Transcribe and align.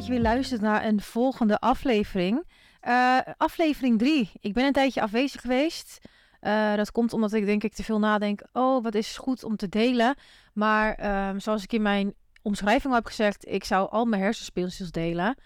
dat 0.00 0.08
je 0.08 0.14
weer 0.14 0.30
luistert 0.32 0.60
naar 0.60 0.84
een 0.84 1.00
volgende 1.00 1.58
aflevering. 1.58 2.44
Uh, 2.88 3.18
aflevering 3.36 3.98
3. 3.98 4.30
Ik 4.40 4.52
ben 4.52 4.64
een 4.64 4.72
tijdje 4.72 5.02
afwezig 5.02 5.40
geweest. 5.40 5.98
Uh, 6.40 6.74
dat 6.74 6.92
komt 6.92 7.12
omdat 7.12 7.32
ik 7.32 7.46
denk 7.46 7.62
ik 7.62 7.72
te 7.72 7.84
veel 7.84 7.98
nadenk. 7.98 8.42
Oh, 8.52 8.82
wat 8.82 8.94
is 8.94 9.16
goed 9.16 9.44
om 9.44 9.56
te 9.56 9.68
delen. 9.68 10.14
Maar 10.52 11.28
um, 11.28 11.40
zoals 11.40 11.62
ik 11.62 11.72
in 11.72 11.82
mijn 11.82 12.14
omschrijving 12.42 12.86
al 12.86 12.98
heb 12.98 13.06
gezegd, 13.06 13.48
ik 13.48 13.64
zou 13.64 13.90
al 13.90 14.04
mijn 14.04 14.22
hersenspeeltjes 14.22 14.90
delen. 14.90 15.36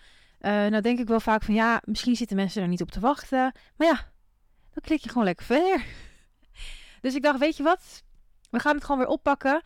Uh, 0.40 0.50
nou 0.50 0.80
denk 0.80 0.98
ik 0.98 1.08
wel 1.08 1.20
vaak 1.20 1.42
van 1.42 1.54
ja, 1.54 1.82
misschien 1.84 2.16
zitten 2.16 2.36
mensen 2.36 2.62
er 2.62 2.68
niet 2.68 2.82
op 2.82 2.90
te 2.90 3.00
wachten. 3.00 3.52
Maar 3.76 3.86
ja, 3.86 4.12
dan 4.72 4.82
klik 4.82 5.00
je 5.00 5.08
gewoon 5.08 5.24
lekker 5.24 5.46
verder. 5.46 5.84
dus 7.02 7.14
ik 7.14 7.22
dacht, 7.22 7.38
weet 7.38 7.56
je 7.56 7.62
wat? 7.62 8.02
We 8.50 8.58
gaan 8.58 8.74
het 8.74 8.84
gewoon 8.84 9.00
weer 9.00 9.10
oppakken. 9.10 9.62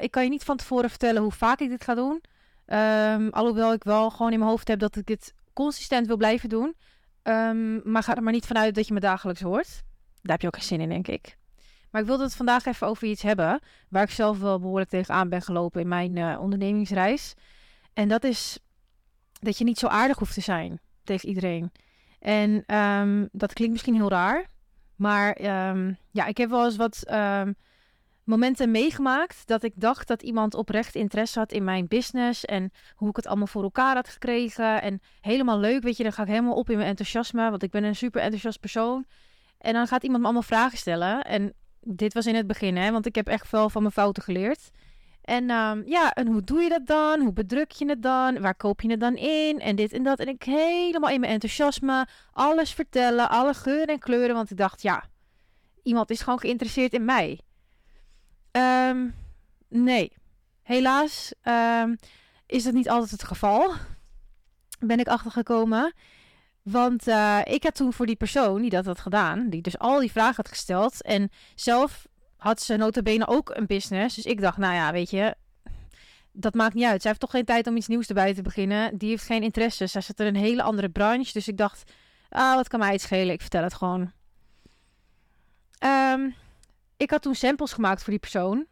Ik 0.00 0.10
kan 0.10 0.22
je 0.22 0.30
niet 0.30 0.44
van 0.44 0.56
tevoren 0.56 0.90
vertellen 0.90 1.22
hoe 1.22 1.32
vaak 1.32 1.60
ik 1.60 1.68
dit 1.68 1.84
ga 1.84 1.94
doen. 1.94 2.22
Um, 2.66 3.28
alhoewel 3.28 3.72
ik 3.72 3.84
wel 3.84 4.10
gewoon 4.10 4.32
in 4.32 4.38
mijn 4.38 4.50
hoofd 4.50 4.68
heb 4.68 4.78
dat 4.78 4.96
ik 4.96 5.06
dit 5.06 5.34
consistent 5.52 6.06
wil 6.06 6.16
blijven 6.16 6.48
doen. 6.48 6.74
Um, 7.22 7.80
maar 7.84 8.02
ga 8.02 8.16
er 8.16 8.22
maar 8.22 8.32
niet 8.32 8.46
vanuit 8.46 8.74
dat 8.74 8.86
je 8.86 8.94
me 8.94 9.00
dagelijks 9.00 9.40
hoort. 9.40 9.82
Daar 10.22 10.32
heb 10.32 10.40
je 10.40 10.46
ook 10.46 10.56
geen 10.56 10.64
zin 10.64 10.80
in, 10.80 10.88
denk 10.88 11.08
ik. 11.08 11.36
Maar 11.90 12.00
ik 12.00 12.06
wilde 12.06 12.22
het 12.22 12.34
vandaag 12.34 12.64
even 12.64 12.86
over 12.86 13.08
iets 13.08 13.22
hebben. 13.22 13.60
Waar 13.88 14.02
ik 14.02 14.10
zelf 14.10 14.38
wel 14.38 14.60
behoorlijk 14.60 14.90
tegenaan 14.90 15.28
ben 15.28 15.42
gelopen 15.42 15.80
in 15.80 15.88
mijn 15.88 16.16
uh, 16.16 16.40
ondernemingsreis. 16.40 17.34
En 17.92 18.08
dat 18.08 18.24
is 18.24 18.58
dat 19.32 19.58
je 19.58 19.64
niet 19.64 19.78
zo 19.78 19.86
aardig 19.86 20.18
hoeft 20.18 20.34
te 20.34 20.40
zijn 20.40 20.80
tegen 21.04 21.28
iedereen. 21.28 21.72
En 22.18 22.76
um, 22.76 23.28
dat 23.32 23.52
klinkt 23.52 23.72
misschien 23.72 23.94
heel 23.94 24.10
raar. 24.10 24.46
Maar 24.96 25.42
ja, 26.10 26.26
ik 26.26 26.36
heb 26.36 26.50
wel 26.50 26.64
eens 26.64 26.76
wat 26.76 27.04
momenten 28.24 28.70
meegemaakt 28.70 29.46
dat 29.46 29.62
ik 29.62 29.72
dacht 29.74 30.08
dat 30.08 30.22
iemand 30.22 30.54
oprecht 30.54 30.94
interesse 30.94 31.38
had 31.38 31.52
in 31.52 31.64
mijn 31.64 31.88
business 31.88 32.44
en 32.44 32.72
hoe 32.94 33.08
ik 33.08 33.16
het 33.16 33.26
allemaal 33.26 33.46
voor 33.46 33.62
elkaar 33.62 33.94
had 33.94 34.08
gekregen. 34.08 34.82
En 34.82 35.00
helemaal 35.20 35.58
leuk, 35.58 35.82
weet 35.82 35.96
je, 35.96 36.02
dan 36.02 36.12
ga 36.12 36.22
ik 36.22 36.28
helemaal 36.28 36.54
op 36.54 36.70
in 36.70 36.76
mijn 36.76 36.88
enthousiasme, 36.88 37.50
want 37.50 37.62
ik 37.62 37.70
ben 37.70 37.84
een 37.84 37.96
super 37.96 38.20
enthousiast 38.20 38.60
persoon. 38.60 39.04
En 39.58 39.72
dan 39.72 39.86
gaat 39.86 40.02
iemand 40.02 40.20
me 40.20 40.24
allemaal 40.24 40.46
vragen 40.46 40.78
stellen. 40.78 41.22
En 41.22 41.52
dit 41.80 42.14
was 42.14 42.26
in 42.26 42.34
het 42.34 42.46
begin, 42.46 42.76
hè, 42.76 42.90
want 42.90 43.06
ik 43.06 43.14
heb 43.14 43.28
echt 43.28 43.48
veel 43.48 43.70
van 43.70 43.82
mijn 43.82 43.94
fouten 43.94 44.22
geleerd. 44.22 44.70
En 45.22 45.50
um, 45.50 45.82
ja, 45.86 46.12
en 46.12 46.26
hoe 46.26 46.42
doe 46.42 46.60
je 46.60 46.68
dat 46.68 46.86
dan? 46.86 47.20
Hoe 47.20 47.32
bedruk 47.32 47.70
je 47.70 47.88
het 47.88 48.02
dan? 48.02 48.40
Waar 48.40 48.54
koop 48.54 48.80
je 48.80 48.90
het 48.90 49.00
dan 49.00 49.16
in? 49.16 49.60
En 49.60 49.76
dit 49.76 49.92
en 49.92 50.02
dat. 50.02 50.18
En 50.18 50.28
ik 50.28 50.42
helemaal 50.42 51.10
in 51.10 51.20
mijn 51.20 51.32
enthousiasme 51.32 52.06
alles 52.32 52.72
vertellen, 52.72 53.30
alle 53.30 53.54
geuren 53.54 53.86
en 53.86 53.98
kleuren, 53.98 54.34
want 54.34 54.50
ik 54.50 54.56
dacht, 54.56 54.82
ja, 54.82 55.04
iemand 55.82 56.10
is 56.10 56.20
gewoon 56.20 56.38
geïnteresseerd 56.38 56.92
in 56.92 57.04
mij. 57.04 57.40
Um, 58.52 59.14
nee, 59.68 60.12
helaas 60.62 61.34
um, 61.42 61.98
is 62.46 62.62
dat 62.62 62.72
niet 62.72 62.88
altijd 62.88 63.10
het 63.10 63.24
geval. 63.24 63.72
Ben 64.78 64.98
ik 64.98 65.08
achtergekomen. 65.08 65.92
Want 66.62 67.08
uh, 67.08 67.40
ik 67.44 67.62
had 67.62 67.74
toen 67.74 67.92
voor 67.92 68.06
die 68.06 68.16
persoon 68.16 68.60
die 68.60 68.70
dat 68.70 68.84
had 68.84 68.98
gedaan, 68.98 69.48
die 69.48 69.62
dus 69.62 69.78
al 69.78 70.00
die 70.00 70.10
vragen 70.10 70.36
had 70.36 70.48
gesteld. 70.48 71.02
En 71.02 71.30
zelf 71.54 72.06
had 72.36 72.62
ze 72.62 72.76
notabene 72.76 73.26
ook 73.26 73.50
een 73.54 73.66
business. 73.66 74.14
Dus 74.14 74.26
ik 74.26 74.40
dacht, 74.40 74.58
nou 74.58 74.74
ja, 74.74 74.92
weet 74.92 75.10
je, 75.10 75.34
dat 76.32 76.54
maakt 76.54 76.74
niet 76.74 76.84
uit. 76.84 77.00
Zij 77.00 77.10
heeft 77.10 77.22
toch 77.22 77.30
geen 77.30 77.44
tijd 77.44 77.66
om 77.66 77.76
iets 77.76 77.86
nieuws 77.86 78.06
erbij 78.06 78.34
te 78.34 78.42
beginnen. 78.42 78.98
Die 78.98 79.08
heeft 79.08 79.24
geen 79.24 79.42
interesse. 79.42 79.86
Zij 79.86 80.00
zit 80.00 80.20
in 80.20 80.26
een 80.26 80.36
hele 80.36 80.62
andere 80.62 80.88
branche. 80.88 81.32
Dus 81.32 81.48
ik 81.48 81.56
dacht, 81.56 81.92
ah, 82.28 82.54
wat 82.54 82.68
kan 82.68 82.78
mij 82.78 82.92
het 82.92 83.00
schelen? 83.00 83.34
Ik 83.34 83.40
vertel 83.40 83.62
het 83.62 83.74
gewoon. 83.74 84.12
Um, 85.84 86.34
ik 87.02 87.10
had 87.10 87.22
toen 87.22 87.34
samples 87.34 87.72
gemaakt 87.72 88.02
voor 88.02 88.10
die 88.10 88.20
persoon. 88.20 88.66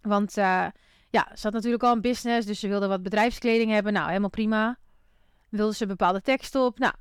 Want 0.00 0.36
uh, 0.36 0.66
ja, 1.10 1.28
ze 1.34 1.40
had 1.42 1.52
natuurlijk 1.52 1.82
al 1.82 1.92
een 1.92 2.00
business, 2.00 2.46
dus 2.46 2.60
ze 2.60 2.68
wilde 2.68 2.86
wat 2.86 3.02
bedrijfskleding 3.02 3.70
hebben. 3.70 3.92
Nou, 3.92 4.08
helemaal 4.08 4.30
prima. 4.30 4.78
Wilde 5.48 5.74
ze 5.74 5.86
bepaalde 5.86 6.20
tekst 6.20 6.54
op. 6.54 6.78
Nou, 6.78 6.94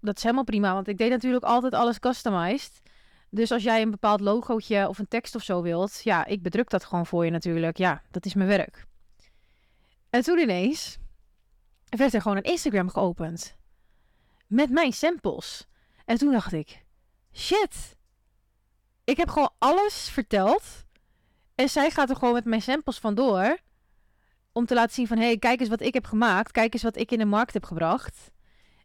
dat 0.00 0.16
is 0.16 0.22
helemaal 0.22 0.44
prima, 0.44 0.72
want 0.72 0.88
ik 0.88 0.98
deed 0.98 1.10
natuurlijk 1.10 1.44
altijd 1.44 1.74
alles 1.74 1.98
customized. 1.98 2.82
Dus 3.30 3.52
als 3.52 3.62
jij 3.62 3.82
een 3.82 3.90
bepaald 3.90 4.20
logootje 4.20 4.88
of 4.88 4.98
een 4.98 5.08
tekst 5.08 5.34
of 5.34 5.42
zo 5.42 5.62
wilt, 5.62 6.00
ja, 6.02 6.24
ik 6.24 6.42
bedruk 6.42 6.70
dat 6.70 6.84
gewoon 6.84 7.06
voor 7.06 7.24
je 7.24 7.30
natuurlijk. 7.30 7.76
Ja, 7.76 8.02
dat 8.10 8.26
is 8.26 8.34
mijn 8.34 8.48
werk. 8.48 8.86
En 10.10 10.22
toen 10.22 10.38
ineens 10.38 10.98
werd 11.88 12.14
er 12.14 12.22
gewoon 12.22 12.36
een 12.36 12.42
Instagram 12.42 12.88
geopend. 12.88 13.56
Met 14.46 14.70
mijn 14.70 14.92
samples. 14.92 15.66
En 16.04 16.18
toen 16.18 16.32
dacht 16.32 16.52
ik, 16.52 16.84
shit, 17.32 17.95
ik 19.06 19.16
heb 19.16 19.28
gewoon 19.28 19.52
alles 19.58 20.08
verteld. 20.08 20.62
En 21.54 21.68
zij 21.68 21.90
gaat 21.90 22.10
er 22.10 22.16
gewoon 22.16 22.34
met 22.34 22.44
mijn 22.44 22.62
samples 22.62 22.98
vandoor. 22.98 23.58
Om 24.52 24.66
te 24.66 24.74
laten 24.74 24.94
zien 24.94 25.06
van, 25.06 25.16
hé, 25.16 25.24
hey, 25.24 25.38
kijk 25.38 25.60
eens 25.60 25.68
wat 25.68 25.80
ik 25.80 25.94
heb 25.94 26.04
gemaakt. 26.04 26.52
Kijk 26.52 26.72
eens 26.72 26.82
wat 26.82 26.96
ik 26.96 27.10
in 27.10 27.18
de 27.18 27.24
markt 27.24 27.52
heb 27.52 27.64
gebracht. 27.64 28.30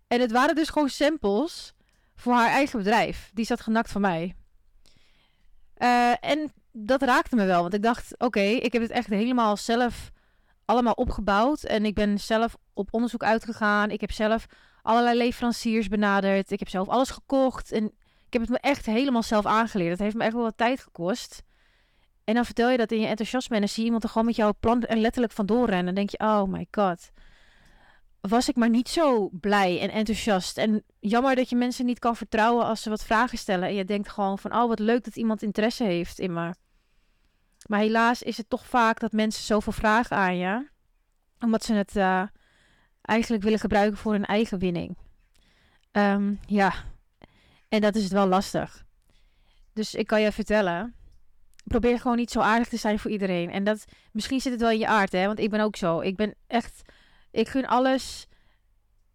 En 0.08 0.20
het 0.20 0.32
waren 0.32 0.56
dus 0.56 0.70
gewoon 0.70 0.90
samples 0.90 1.74
voor 2.16 2.34
haar 2.34 2.50
eigen 2.50 2.78
bedrijf. 2.78 3.32
Die 3.34 3.46
zat 3.46 3.62
genakt 3.62 3.92
van 3.92 4.02
mij. 4.02 4.36
Uh, 5.78 6.14
en 6.20 6.54
dat 6.72 7.02
raakte 7.02 7.36
me 7.36 7.46
wel. 7.46 7.62
Want 7.62 7.74
ik 7.74 7.84
dacht, 7.84 8.14
oké, 8.18 8.40
ik 8.40 8.74
heb 8.74 8.82
het 8.82 8.92
echt 8.92 9.08
helemaal 9.08 9.58
zelf 9.58 10.12
allemaal 10.66 10.94
opgebouwd. 10.94 11.64
En 11.64 11.86
ik 11.86 11.94
ben 11.94 12.20
zelf 12.20 12.56
op 12.74 12.88
onderzoek 12.92 13.24
uitgegaan. 13.24 13.90
Ik 13.90 14.02
heb 14.02 14.12
zelf 14.12 14.46
allerlei 14.82 15.18
leveranciers 15.18 15.88
benaderd. 15.88 16.52
Ik 16.52 16.60
heb 16.60 16.70
zelf 16.70 16.88
alles 16.88 17.10
gekocht. 17.10 17.72
En 17.72 17.94
ik 18.32 18.40
heb 18.40 18.50
het 18.50 18.62
me 18.62 18.70
echt 18.70 18.86
helemaal 18.86 19.24
zelf 19.24 19.46
aangeleerd. 19.46 19.92
Het 19.92 20.00
heeft 20.00 20.16
me 20.16 20.24
echt 20.24 20.34
wel 20.34 20.44
wat 20.44 20.58
tijd 20.58 20.80
gekost. 20.80 21.44
En 22.24 22.34
dan 22.34 22.46
vertel 22.46 22.70
je 22.70 22.78
dat 22.78 22.92
in 22.92 23.00
je 23.00 23.08
enthousiasme 23.08 23.56
en 23.56 23.62
dan 23.62 23.70
zie 23.70 23.80
je 23.80 23.86
iemand 23.86 24.04
er 24.04 24.10
gewoon 24.10 24.26
met 24.26 24.36
jouw 24.36 24.54
plan 24.60 24.82
en 24.82 25.02
letterlijk 25.02 25.34
vandoor 25.34 25.66
rennen. 25.66 25.78
En 25.78 25.86
dan 25.86 25.94
denk 25.96 26.10
je, 26.10 26.20
oh 26.20 26.44
my 26.44 26.68
god. 26.72 27.12
Was 28.22 28.50
ik 28.50 28.56
maar 28.56 28.70
niet 28.70 28.90
zo 28.90 29.30
blij 29.32 29.80
en 29.80 29.90
enthousiast. 29.90 30.58
En 30.58 30.84
jammer 31.00 31.36
dat 31.36 31.50
je 31.50 31.56
mensen 31.56 31.86
niet 31.86 32.00
kan 32.00 32.16
vertrouwen 32.16 32.66
als 32.66 32.82
ze 32.82 32.90
wat 32.90 33.04
vragen 33.04 33.38
stellen. 33.38 33.68
En 33.68 33.76
je 33.76 33.86
denkt 33.86 34.10
gewoon 34.10 34.40
van, 34.40 34.56
oh 34.56 34.68
wat 34.68 34.80
leuk 34.80 35.04
dat 35.04 35.16
iemand 35.16 35.42
interesse 35.42 35.84
heeft 35.84 36.20
in 36.20 36.34
me. 36.34 36.54
Maar 37.68 37.80
helaas 37.80 38.24
is 38.24 38.38
het 38.38 38.50
toch 38.50 38.66
vaak 38.66 39.00
dat 39.00 39.12
mensen 39.12 39.44
zoveel 39.44 39.74
vragen 39.74 40.18
aan 40.18 40.38
je. 40.38 40.68
Omdat 41.40 41.64
ze 41.64 41.74
het 41.74 41.96
uh, 41.96 42.24
eigenlijk 43.02 43.44
willen 43.44 43.60
gebruiken 43.60 43.98
voor 43.98 44.12
hun 44.12 44.26
eigen 44.26 44.60
winning. 44.60 44.98
Um, 45.92 46.40
ja, 46.46 46.74
en 47.72 47.82
dat 47.82 47.96
is 47.96 48.04
het 48.04 48.12
wel 48.12 48.28
lastig. 48.28 48.86
Dus 49.74 49.96
ik 49.96 50.08
kan 50.08 50.22
je 50.22 50.32
vertellen, 50.32 50.96
probeer 51.64 52.00
gewoon 52.00 52.18
niet 52.18 52.32
zo 52.32 52.40
aardig 52.40 52.68
te 52.68 52.78
zijn 52.78 53.00
voor 53.00 53.12
iedereen. 53.12 53.52
En 53.52 53.64
dat, 53.64 53.86
misschien 54.12 54.40
zit 54.40 54.52
het 54.52 54.62
wel 54.62 54.72
in 54.72 54.80
je 54.80 54.88
aard, 54.88 55.12
hè. 55.12 55.26
Want 55.26 55.40
ik 55.40 55.50
ben 55.50 55.60
ook 55.60 55.76
zo. 55.76 56.00
Ik 56.00 56.16
ben 56.16 56.36
echt, 56.48 56.82
ik 57.32 57.48
gun 57.48 57.68
alles. 57.68 58.28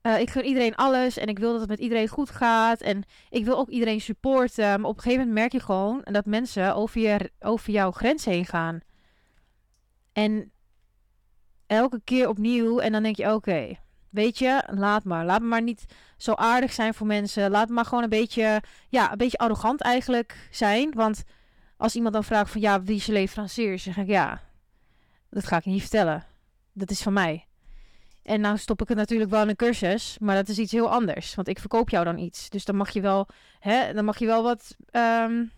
Uh, 0.03 0.21
ik 0.21 0.31
gun 0.31 0.45
iedereen 0.45 0.75
alles 0.75 1.17
en 1.17 1.27
ik 1.27 1.39
wil 1.39 1.51
dat 1.51 1.61
het 1.61 1.69
met 1.69 1.79
iedereen 1.79 2.09
goed 2.09 2.31
gaat. 2.31 2.81
En 2.81 3.03
ik 3.31 3.45
wil 3.45 3.59
ook 3.59 3.69
iedereen 3.69 4.01
supporten. 4.01 4.81
Maar 4.81 4.91
op 4.91 4.97
een 4.97 5.03
gegeven 5.03 5.27
moment 5.27 5.39
merk 5.39 5.53
je 5.53 5.61
gewoon 5.61 6.01
dat 6.05 6.27
mensen 6.27 6.75
over, 6.75 7.01
je, 7.01 7.31
over 7.41 7.73
jouw 7.73 7.91
grens 7.91 8.25
heen 8.25 8.47
gaan. 8.47 8.81
En 10.13 10.53
elke 11.67 12.01
keer 12.05 12.29
opnieuw. 12.29 12.79
En 12.79 12.93
dan 12.93 13.03
denk 13.03 13.17
je, 13.17 13.35
oké, 13.35 13.77
Weet 14.17 14.39
je, 14.39 14.63
laat 14.67 15.05
maar. 15.05 15.25
Laat 15.25 15.43
maar 15.43 15.63
niet 15.63 15.85
zo 16.17 16.33
aardig 16.33 16.73
zijn 16.73 16.95
voor 16.95 17.07
mensen. 17.07 17.51
Laat 17.51 17.69
maar 17.69 17.85
gewoon 17.85 18.03
een 18.03 18.09
beetje, 18.09 18.63
ja, 18.89 19.11
een 19.11 19.19
beetje 19.19 19.39
arrogant 19.39 19.81
eigenlijk 19.81 20.49
zijn. 20.51 20.93
Want 20.95 21.23
als 21.77 21.95
iemand 21.95 22.15
dan 22.15 22.25
vraagt 22.25 22.51
van, 22.51 22.61
ja, 22.61 22.83
wie 22.83 22.97
is 22.97 23.07
je 23.07 23.13
leverancier? 23.13 23.79
Zeg 23.79 23.97
ik, 23.97 24.07
ja, 24.07 24.41
dat 25.31 25.47
ga 25.47 25.57
ik 25.57 25.65
niet 25.65 25.81
vertellen. 25.81 26.25
Dat 26.73 26.91
is 26.91 27.03
van 27.03 27.13
mij. 27.13 27.47
En 28.23 28.41
nou 28.41 28.59
stop 28.59 28.83
ik 28.83 28.89
het 28.89 28.97
natuurlijk 28.97 29.31
wel 29.31 29.43
in 29.43 29.49
een 29.49 29.57
cursus, 29.57 30.17
maar 30.19 30.35
dat 30.35 30.49
is 30.49 30.59
iets 30.59 30.73
heel 30.73 30.91
anders. 30.91 31.35
Want 31.35 31.49
ik 31.49 31.59
verkoop 31.59 31.91
jou 31.91 32.05
dan 32.05 32.19
iets. 32.19 32.51
Dus 32.51 32.65
dan 32.65 32.77
mag 32.77 32.91
je 32.91 33.01
wel, 33.01 33.29
hè, 33.59 33.93
dan 33.93 34.05
mag 34.05 34.19
je 34.19 34.27
wel 34.27 34.43
wat 34.43 34.77
um, 34.93 35.53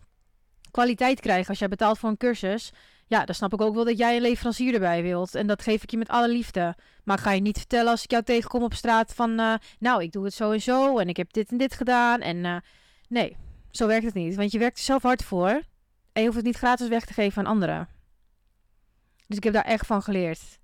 kwaliteit 0.70 1.20
krijgen. 1.20 1.48
Als 1.48 1.58
jij 1.58 1.68
betaalt 1.68 1.98
voor 1.98 2.08
een 2.08 2.16
cursus, 2.16 2.72
ja, 3.08 3.24
dan 3.24 3.34
snap 3.34 3.52
ik 3.52 3.60
ook 3.60 3.74
wel 3.74 3.84
dat 3.84 3.98
jij 3.98 4.16
een 4.16 4.22
leverancier 4.22 4.74
erbij 4.74 5.02
wilt. 5.02 5.34
En 5.34 5.46
dat 5.46 5.62
geef 5.62 5.82
ik 5.82 5.90
je 5.90 5.96
met 5.96 6.08
alle 6.08 6.28
liefde. 6.28 6.76
Maar 7.04 7.18
ga 7.18 7.32
je 7.32 7.40
niet 7.40 7.58
vertellen 7.58 7.90
als 7.90 8.02
ik 8.02 8.10
jou 8.10 8.22
tegenkom 8.22 8.62
op 8.62 8.74
straat 8.74 9.14
van... 9.14 9.30
Uh, 9.40 9.54
nou, 9.78 10.02
ik 10.02 10.12
doe 10.12 10.24
het 10.24 10.34
zo 10.34 10.50
en 10.50 10.60
zo 10.60 10.98
en 10.98 11.08
ik 11.08 11.16
heb 11.16 11.32
dit 11.32 11.50
en 11.50 11.56
dit 11.56 11.74
gedaan. 11.74 12.20
En 12.20 12.36
uh, 12.36 12.56
nee, 13.08 13.36
zo 13.70 13.86
werkt 13.86 14.04
het 14.04 14.14
niet. 14.14 14.34
Want 14.34 14.52
je 14.52 14.58
werkt 14.58 14.78
er 14.78 14.84
zelf 14.84 15.02
hard 15.02 15.24
voor. 15.24 15.48
En 16.12 16.20
je 16.20 16.24
hoeft 16.24 16.36
het 16.36 16.46
niet 16.46 16.56
gratis 16.56 16.88
weg 16.88 17.04
te 17.04 17.12
geven 17.12 17.44
aan 17.44 17.52
anderen. 17.52 17.88
Dus 19.26 19.36
ik 19.36 19.44
heb 19.44 19.52
daar 19.52 19.64
echt 19.64 19.86
van 19.86 20.02
geleerd. 20.02 20.58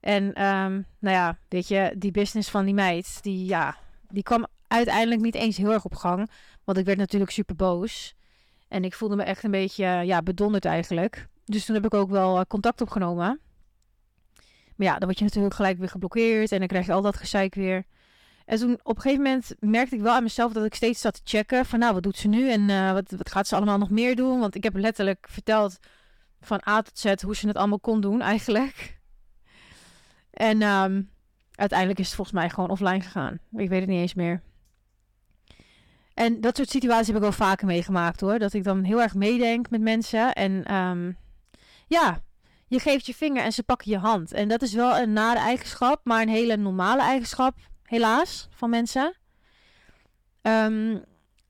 En 0.00 0.24
um, 0.24 0.86
nou 0.98 1.16
ja, 1.16 1.38
weet 1.48 1.68
je, 1.68 1.94
die 1.98 2.10
business 2.10 2.50
van 2.50 2.64
die 2.64 2.74
meid, 2.74 3.22
die, 3.22 3.44
ja, 3.44 3.76
die 4.08 4.22
kwam 4.22 4.46
uiteindelijk 4.66 5.20
niet 5.20 5.34
eens 5.34 5.56
heel 5.56 5.72
erg 5.72 5.84
op 5.84 5.94
gang. 5.94 6.30
Want 6.64 6.78
ik 6.78 6.84
werd 6.84 6.98
natuurlijk 6.98 7.30
super 7.30 7.56
boos. 7.56 8.14
En 8.68 8.84
ik 8.84 8.94
voelde 8.94 9.16
me 9.16 9.22
echt 9.22 9.42
een 9.44 9.50
beetje 9.50 9.86
ja, 9.86 10.22
bedonderd 10.22 10.64
eigenlijk. 10.64 11.28
Dus 11.46 11.64
toen 11.64 11.74
heb 11.74 11.84
ik 11.84 11.94
ook 11.94 12.10
wel 12.10 12.38
eh, 12.38 12.44
contact 12.48 12.80
opgenomen. 12.80 13.40
Maar 14.76 14.86
ja, 14.86 14.98
dan 14.98 15.04
word 15.04 15.18
je 15.18 15.24
natuurlijk 15.24 15.54
gelijk 15.54 15.78
weer 15.78 15.88
geblokkeerd 15.88 16.52
en 16.52 16.58
dan 16.58 16.68
krijg 16.68 16.86
je 16.86 16.92
al 16.92 17.02
dat 17.02 17.16
gezeik 17.16 17.54
weer. 17.54 17.84
En 18.44 18.58
toen 18.58 18.78
op 18.82 18.96
een 18.96 19.02
gegeven 19.02 19.24
moment 19.24 19.54
merkte 19.60 19.94
ik 19.94 20.00
wel 20.00 20.14
aan 20.14 20.22
mezelf 20.22 20.52
dat 20.52 20.64
ik 20.64 20.74
steeds 20.74 21.00
zat 21.00 21.14
te 21.14 21.20
checken 21.24 21.66
van 21.66 21.78
nou, 21.78 21.94
wat 21.94 22.02
doet 22.02 22.16
ze 22.16 22.28
nu 22.28 22.50
en 22.50 22.68
uh, 22.68 22.92
wat, 22.92 23.10
wat 23.10 23.30
gaat 23.30 23.46
ze 23.46 23.56
allemaal 23.56 23.78
nog 23.78 23.90
meer 23.90 24.16
doen? 24.16 24.40
Want 24.40 24.54
ik 24.54 24.62
heb 24.62 24.76
letterlijk 24.76 25.26
verteld 25.30 25.78
van 26.40 26.60
A 26.68 26.82
tot 26.82 26.98
Z 26.98 27.22
hoe 27.22 27.36
ze 27.36 27.46
het 27.46 27.56
allemaal 27.56 27.80
kon 27.80 28.00
doen 28.00 28.20
eigenlijk. 28.20 29.00
En 30.30 30.62
um, 30.62 31.10
uiteindelijk 31.54 31.98
is 31.98 32.06
het 32.06 32.14
volgens 32.14 32.36
mij 32.36 32.50
gewoon 32.50 32.70
offline 32.70 33.00
gegaan. 33.00 33.38
Ik 33.52 33.68
weet 33.68 33.80
het 33.80 33.88
niet 33.88 34.00
eens 34.00 34.14
meer. 34.14 34.42
En 36.14 36.40
dat 36.40 36.56
soort 36.56 36.68
situaties 36.68 37.06
heb 37.06 37.16
ik 37.16 37.22
wel 37.22 37.32
vaker 37.32 37.66
meegemaakt 37.66 38.20
hoor. 38.20 38.38
Dat 38.38 38.52
ik 38.52 38.64
dan 38.64 38.82
heel 38.82 39.02
erg 39.02 39.14
meedenk 39.14 39.70
met 39.70 39.80
mensen. 39.80 40.32
En 40.32 40.64
ehm, 40.64 41.12
ja, 41.86 42.22
je 42.66 42.78
geeft 42.78 43.06
je 43.06 43.14
vinger 43.14 43.42
en 43.42 43.52
ze 43.52 43.62
pakken 43.62 43.90
je 43.90 43.98
hand. 43.98 44.32
En 44.32 44.48
dat 44.48 44.62
is 44.62 44.72
wel 44.72 44.98
een 44.98 45.12
nare 45.12 45.38
eigenschap, 45.38 46.00
maar 46.04 46.22
een 46.22 46.28
hele 46.28 46.56
normale 46.56 47.02
eigenschap, 47.02 47.56
helaas, 47.82 48.48
van 48.50 48.70
mensen. 48.70 49.16
Ehm, 50.42 50.98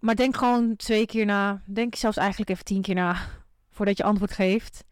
maar 0.01 0.15
denk 0.15 0.37
gewoon 0.37 0.77
twee 0.77 1.07
keer 1.07 1.27
na. 1.27 1.63
Denk 1.67 1.95
zelfs 1.95 2.17
eigenlijk 2.17 2.51
even 2.51 2.65
tien 2.65 2.83
keer 2.83 2.95
na 2.95 3.17
voordat 3.75 3.97
je 3.97 4.05
antwoord 4.05 4.33
geeft. 4.33 4.85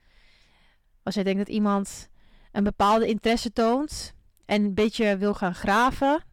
Als 1.02 1.14
jij 1.14 1.25
denkt 1.25 1.38
dat 1.38 1.55
iemand 1.55 2.08
een 2.52 2.64
bepaalde 2.64 3.06
interesse 3.06 3.52
toont 3.52 4.14
en 4.46 4.64
een 4.64 4.75
beetje 4.75 5.17
wil 5.17 5.35
gaan 5.35 5.55
graven, 5.55 6.25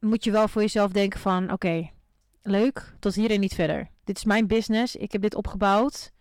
moet 0.00 0.24
je 0.24 0.30
wel 0.30 0.48
voor 0.48 0.62
jezelf 0.62 0.92
denken 0.92 1.20
van 1.20 1.52
oké, 1.52 1.90
leuk, 2.42 2.94
tot 2.98 3.14
hier 3.14 3.30
en 3.30 3.40
niet 3.40 3.54
verder. 3.54 3.90
Dit 4.04 4.16
is 4.16 4.24
mijn 4.24 4.46
business, 4.46 4.96
ik 4.96 5.12
heb 5.12 5.22
dit 5.22 5.34
opgebouwd. 5.34 6.12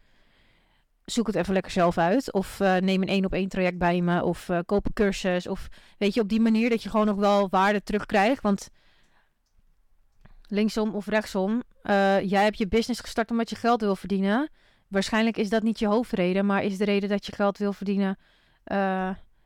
Zoek 1.06 1.28
het 1.28 1.36
even 1.36 1.54
lekker 1.54 1.72
zelf 1.72 1.98
uit. 1.98 2.34
Of 2.34 2.60
uh, 2.60 2.76
neem 2.76 3.02
een 3.02 3.08
één 3.08 3.26
op 3.26 3.34
één 3.34 3.50
traject 3.50 3.78
bij 3.78 4.02
me. 4.02 4.24
Of 4.24 4.50
uh, 4.50 4.60
koop 4.66 4.86
een 4.86 4.94
cursus. 4.94 5.48
Of 5.48 5.68
weet 5.98 6.14
je, 6.14 6.22
op 6.22 6.30
die 6.30 6.42
manier 6.42 6.70
dat 6.70 6.84
je 6.84 6.90
gewoon 6.90 7.06
nog 7.06 7.16
wel 7.16 7.50
waarde 7.50 7.84
terugkrijgt. 7.84 8.42
Want 8.42 8.70
linksom 10.48 10.96
of 10.96 11.08
rechtsom, 11.08 11.64
uh, 11.84 12.22
jij 12.22 12.44
hebt 12.44 12.58
je 12.58 12.68
business 12.68 13.02
gestart 13.02 13.32
omdat 13.32 13.50
je 13.50 13.56
geld 13.56 13.82
wil 13.82 13.96
verdienen. 13.96 14.50
Waarschijnlijk 14.88 15.38
is 15.38 15.50
dat 15.50 15.64
niet 15.64 15.80
je 15.80 15.88
hoofdreden, 15.88 16.46
maar 16.46 16.64
is 16.64 16.78
de 16.78 16.86
reden 16.86 17.10
dat 17.10 17.26
je 17.26 17.32
geld 17.32 17.58
wil 17.58 17.74
verdienen 17.74 18.18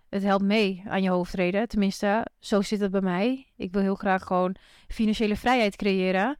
het 0.10 0.24
helpt 0.24 0.44
mee 0.44 0.84
aan 0.88 1.02
je 1.02 1.10
hoofdreden. 1.10 1.68
Tenminste, 1.68 2.26
zo 2.40 2.62
zit 2.62 2.80
het 2.80 2.92
bij 2.92 3.02
mij. 3.02 3.48
Ik 3.56 3.72
wil 3.72 3.82
heel 3.82 3.96
graag 3.96 4.24
gewoon 4.24 4.56
financiële 4.88 5.36
vrijheid 5.36 5.76
creëren. 5.76 6.38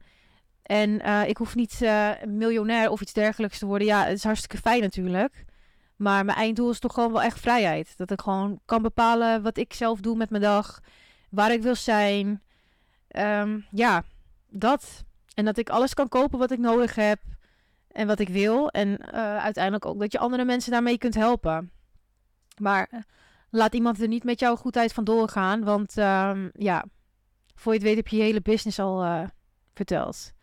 En 0.68 1.06
uh, 1.06 1.28
ik 1.28 1.36
hoef 1.36 1.54
niet 1.54 1.80
uh, 1.82 2.10
miljonair 2.26 2.90
of 2.90 3.00
iets 3.00 3.12
dergelijks 3.12 3.58
te 3.58 3.66
worden. 3.66 3.86
Ja, 3.86 4.04
het 4.04 4.16
is 4.16 4.24
hartstikke 4.24 4.56
fijn 4.56 4.80
natuurlijk. 4.80 5.44
Maar 5.96 6.24
mijn 6.24 6.38
einddoel 6.38 6.70
is 6.70 6.78
toch 6.78 6.94
gewoon 6.94 7.12
wel 7.12 7.22
echt 7.22 7.40
vrijheid. 7.40 7.96
Dat 7.96 8.10
ik 8.10 8.20
gewoon 8.20 8.60
kan 8.64 8.82
bepalen 8.82 9.42
wat 9.42 9.56
ik 9.56 9.72
zelf 9.72 10.00
doe 10.00 10.16
met 10.16 10.30
mijn 10.30 10.42
dag. 10.42 10.80
Waar 11.30 11.52
ik 11.52 11.62
wil 11.62 11.74
zijn. 11.74 12.42
Um, 13.16 13.66
ja, 13.70 14.02
dat. 14.48 15.04
En 15.34 15.44
dat 15.44 15.58
ik 15.58 15.70
alles 15.70 15.94
kan 15.94 16.08
kopen 16.08 16.38
wat 16.38 16.50
ik 16.50 16.58
nodig 16.58 16.94
heb. 16.94 17.20
En 17.88 18.06
wat 18.06 18.18
ik 18.18 18.28
wil. 18.28 18.68
En 18.68 18.88
uh, 18.88 19.36
uiteindelijk 19.36 19.86
ook 19.86 19.98
dat 19.98 20.12
je 20.12 20.18
andere 20.18 20.44
mensen 20.44 20.72
daarmee 20.72 20.98
kunt 20.98 21.14
helpen. 21.14 21.70
Maar 22.60 23.04
laat 23.50 23.74
iemand 23.74 24.00
er 24.00 24.08
niet 24.08 24.24
met 24.24 24.40
jouw 24.40 24.56
goedheid 24.56 24.92
vandoor 24.92 25.28
gaan. 25.28 25.64
Want 25.64 25.96
um, 25.96 26.50
ja, 26.52 26.84
voor 27.54 27.72
je 27.72 27.78
het 27.78 27.88
weet 27.88 27.96
heb 27.96 28.08
je 28.08 28.16
je 28.16 28.22
hele 28.22 28.42
business 28.42 28.78
al 28.78 29.26
verteld. 29.74 30.36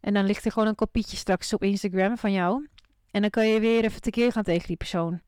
En 0.00 0.14
dan 0.14 0.24
ligt 0.24 0.44
er 0.44 0.52
gewoon 0.52 0.68
een 0.68 0.74
kopietje 0.74 1.16
straks 1.16 1.52
op 1.52 1.62
Instagram 1.62 2.18
van 2.18 2.32
jou. 2.32 2.68
En 3.10 3.20
dan 3.20 3.30
kan 3.30 3.48
je 3.48 3.60
weer 3.60 3.84
even 3.84 4.00
tekeer 4.00 4.32
gaan 4.32 4.42
tegen 4.42 4.66
die 4.66 4.76
persoon. 4.76 5.20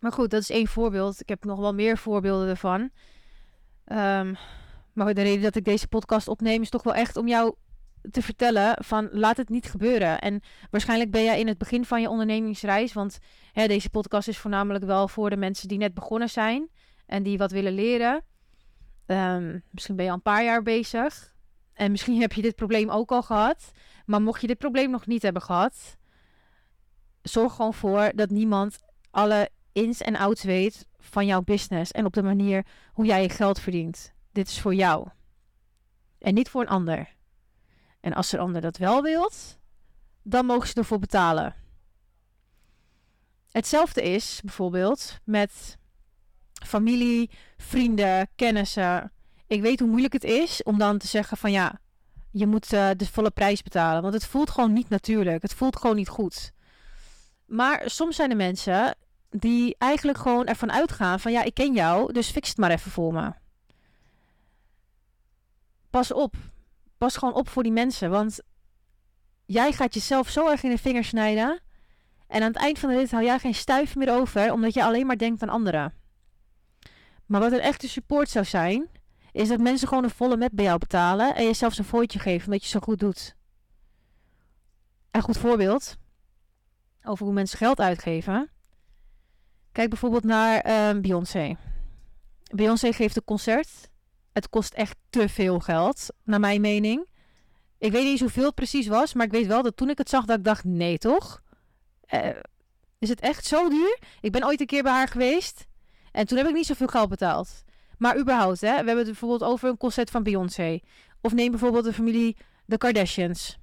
Maar 0.00 0.12
goed, 0.12 0.30
dat 0.30 0.40
is 0.40 0.50
één 0.50 0.66
voorbeeld. 0.66 1.20
Ik 1.20 1.28
heb 1.28 1.44
nog 1.44 1.58
wel 1.58 1.74
meer 1.74 1.98
voorbeelden 1.98 2.48
ervan. 2.48 2.90
Um, 3.92 4.36
maar 4.92 5.14
de 5.14 5.22
reden 5.22 5.42
dat 5.42 5.56
ik 5.56 5.64
deze 5.64 5.88
podcast 5.88 6.28
opneem 6.28 6.62
is 6.62 6.70
toch 6.70 6.82
wel 6.82 6.94
echt 6.94 7.16
om 7.16 7.28
jou 7.28 7.54
te 8.10 8.22
vertellen 8.22 8.84
van 8.84 9.08
laat 9.12 9.36
het 9.36 9.48
niet 9.48 9.70
gebeuren. 9.70 10.20
En 10.20 10.40
waarschijnlijk 10.70 11.10
ben 11.10 11.24
jij 11.24 11.40
in 11.40 11.46
het 11.46 11.58
begin 11.58 11.84
van 11.84 12.00
je 12.00 12.08
ondernemingsreis, 12.08 12.92
want 12.92 13.18
hè, 13.52 13.66
deze 13.66 13.90
podcast 13.90 14.28
is 14.28 14.38
voornamelijk 14.38 14.84
wel 14.84 15.08
voor 15.08 15.30
de 15.30 15.36
mensen 15.36 15.68
die 15.68 15.78
net 15.78 15.94
begonnen 15.94 16.30
zijn 16.30 16.68
en 17.06 17.22
die 17.22 17.38
wat 17.38 17.50
willen 17.50 17.72
leren. 17.72 18.24
Um, 19.06 19.62
misschien 19.70 19.96
ben 19.96 20.04
je 20.04 20.10
al 20.10 20.16
een 20.16 20.22
paar 20.22 20.44
jaar 20.44 20.62
bezig 20.62 21.34
en 21.76 21.90
misschien 21.90 22.20
heb 22.20 22.32
je 22.32 22.42
dit 22.42 22.56
probleem 22.56 22.90
ook 22.90 23.10
al 23.10 23.22
gehad. 23.22 23.70
Maar 24.06 24.22
mocht 24.22 24.40
je 24.40 24.46
dit 24.46 24.58
probleem 24.58 24.90
nog 24.90 25.06
niet 25.06 25.22
hebben 25.22 25.42
gehad, 25.42 25.96
zorg 27.22 27.54
gewoon 27.54 27.74
voor 27.74 28.12
dat 28.14 28.30
niemand 28.30 28.78
alle 29.10 29.48
ins 29.72 30.00
en 30.00 30.16
outs 30.16 30.42
weet 30.42 30.86
van 30.98 31.26
jouw 31.26 31.42
business 31.42 31.92
en 31.92 32.04
op 32.04 32.12
de 32.12 32.22
manier 32.22 32.66
hoe 32.92 33.04
jij 33.04 33.22
je 33.22 33.28
geld 33.28 33.60
verdient. 33.60 34.12
Dit 34.32 34.48
is 34.48 34.60
voor 34.60 34.74
jou 34.74 35.08
en 36.18 36.34
niet 36.34 36.48
voor 36.48 36.60
een 36.60 36.68
ander. 36.68 37.14
En 38.00 38.12
als 38.12 38.30
de 38.30 38.38
ander 38.38 38.60
dat 38.60 38.76
wel 38.76 39.02
wilt, 39.02 39.58
dan 40.22 40.46
mogen 40.46 40.68
ze 40.68 40.74
ervoor 40.74 40.98
betalen. 40.98 41.54
Hetzelfde 43.50 44.02
is 44.02 44.40
bijvoorbeeld 44.44 45.18
met 45.24 45.78
familie, 46.66 47.30
vrienden, 47.56 48.28
kennissen. 48.34 49.12
Ik 49.46 49.60
weet 49.60 49.80
hoe 49.80 49.88
moeilijk 49.88 50.12
het 50.12 50.24
is 50.24 50.62
om 50.62 50.78
dan 50.78 50.98
te 50.98 51.06
zeggen 51.06 51.36
van 51.36 51.52
ja, 51.52 51.80
je 52.30 52.46
moet 52.46 52.72
uh, 52.72 52.90
de 52.96 53.06
volle 53.06 53.30
prijs 53.30 53.62
betalen. 53.62 54.02
Want 54.02 54.14
het 54.14 54.26
voelt 54.26 54.50
gewoon 54.50 54.72
niet 54.72 54.88
natuurlijk. 54.88 55.42
Het 55.42 55.54
voelt 55.54 55.76
gewoon 55.76 55.96
niet 55.96 56.08
goed. 56.08 56.52
Maar 57.46 57.82
soms 57.84 58.16
zijn 58.16 58.30
er 58.30 58.36
mensen 58.36 58.96
die 59.30 59.74
eigenlijk 59.78 60.18
gewoon 60.18 60.46
ervan 60.46 60.72
uitgaan 60.72 61.20
van 61.20 61.32
ja, 61.32 61.42
ik 61.42 61.54
ken 61.54 61.74
jou, 61.74 62.12
dus 62.12 62.30
fix 62.30 62.48
het 62.48 62.58
maar 62.58 62.70
even 62.70 62.90
voor 62.90 63.12
me. 63.12 63.32
Pas 65.90 66.12
op 66.12 66.34
pas 66.98 67.16
gewoon 67.16 67.34
op 67.34 67.48
voor 67.48 67.62
die 67.62 67.72
mensen. 67.72 68.10
Want 68.10 68.40
jij 69.46 69.72
gaat 69.72 69.94
jezelf 69.94 70.28
zo 70.28 70.50
erg 70.50 70.62
in 70.62 70.70
de 70.70 70.78
vingers 70.78 71.08
snijden. 71.08 71.60
En 72.26 72.42
aan 72.42 72.52
het 72.52 72.56
eind 72.56 72.78
van 72.78 72.88
de 72.88 72.96
rit 72.96 73.10
haal 73.10 73.22
jij 73.22 73.38
geen 73.38 73.54
stuif 73.54 73.96
meer 73.96 74.12
over, 74.12 74.52
omdat 74.52 74.74
je 74.74 74.84
alleen 74.84 75.06
maar 75.06 75.18
denkt 75.18 75.42
aan 75.42 75.48
anderen. 75.48 75.94
Maar 77.26 77.40
wat 77.40 77.52
een 77.52 77.60
echte 77.60 77.88
support 77.88 78.28
zou 78.28 78.44
zijn, 78.44 78.88
is 79.36 79.48
dat 79.48 79.60
mensen 79.60 79.88
gewoon 79.88 80.04
een 80.04 80.10
volle 80.10 80.36
met 80.36 80.52
bij 80.52 80.64
jou 80.64 80.78
betalen 80.78 81.34
en 81.34 81.44
je 81.44 81.54
zelfs 81.54 81.78
een 81.78 81.84
voortje 81.84 82.18
geven 82.18 82.46
omdat 82.46 82.62
je 82.62 82.68
zo 82.68 82.80
goed 82.80 82.98
doet. 82.98 83.36
Een 85.10 85.22
goed 85.22 85.38
voorbeeld 85.38 85.96
over 87.02 87.24
hoe 87.24 87.34
mensen 87.34 87.58
geld 87.58 87.80
uitgeven. 87.80 88.50
Kijk 89.72 89.88
bijvoorbeeld 89.88 90.24
naar 90.24 90.66
uh, 90.66 91.00
Beyoncé. 91.00 91.56
Beyoncé 92.54 92.92
geeft 92.92 93.16
een 93.16 93.24
concert 93.24 93.88
het 94.32 94.48
kost 94.48 94.74
echt 94.74 94.96
te 95.10 95.28
veel 95.28 95.60
geld, 95.60 96.08
naar 96.24 96.40
mijn 96.40 96.60
mening. 96.60 97.08
Ik 97.78 97.92
weet 97.92 98.04
niet 98.04 98.20
hoeveel 98.20 98.44
het 98.44 98.54
precies 98.54 98.86
was, 98.86 99.14
maar 99.14 99.26
ik 99.26 99.32
weet 99.32 99.46
wel 99.46 99.62
dat 99.62 99.76
toen 99.76 99.90
ik 99.90 99.98
het 99.98 100.08
zag, 100.08 100.24
dat 100.24 100.38
ik 100.38 100.44
dacht, 100.44 100.64
nee 100.64 100.98
toch? 100.98 101.42
Uh, 102.14 102.28
is 102.98 103.08
het 103.08 103.20
echt 103.20 103.46
zo 103.46 103.68
duur? 103.68 103.98
Ik 104.20 104.32
ben 104.32 104.44
ooit 104.44 104.60
een 104.60 104.66
keer 104.66 104.82
bij 104.82 104.92
haar 104.92 105.08
geweest 105.08 105.66
en 106.12 106.26
toen 106.26 106.38
heb 106.38 106.46
ik 106.46 106.54
niet 106.54 106.66
zoveel 106.66 106.86
geld 106.86 107.08
betaald. 107.08 107.64
Maar 107.98 108.18
überhaupt, 108.18 108.60
hè, 108.60 108.70
we 108.70 108.76
hebben 108.76 108.96
het 108.96 109.06
bijvoorbeeld 109.06 109.50
over 109.50 109.68
een 109.68 109.76
concert 109.76 110.10
van 110.10 110.22
Beyoncé. 110.22 110.80
Of 111.20 111.32
neem 111.32 111.50
bijvoorbeeld 111.50 111.84
de 111.84 111.92
familie 111.92 112.36
The 112.66 112.78
Kardashians. 112.78 113.58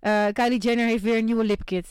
Uh, 0.00 0.26
Kylie 0.32 0.58
Jenner 0.58 0.86
heeft 0.86 1.02
weer 1.02 1.16
een 1.16 1.24
nieuwe 1.24 1.44
lipkit. 1.44 1.88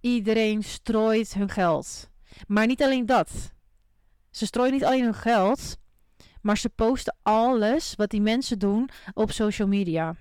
Iedereen 0.00 0.62
strooit 0.62 1.34
hun 1.34 1.48
geld. 1.48 2.10
Maar 2.46 2.66
niet 2.66 2.82
alleen 2.82 3.06
dat. 3.06 3.52
Ze 4.30 4.46
strooien 4.46 4.72
niet 4.72 4.84
alleen 4.84 5.04
hun 5.04 5.14
geld, 5.14 5.76
maar 6.42 6.58
ze 6.58 6.68
posten 6.68 7.16
alles 7.22 7.94
wat 7.96 8.10
die 8.10 8.20
mensen 8.20 8.58
doen 8.58 8.88
op 9.14 9.30
social 9.30 9.68
media. 9.68 10.16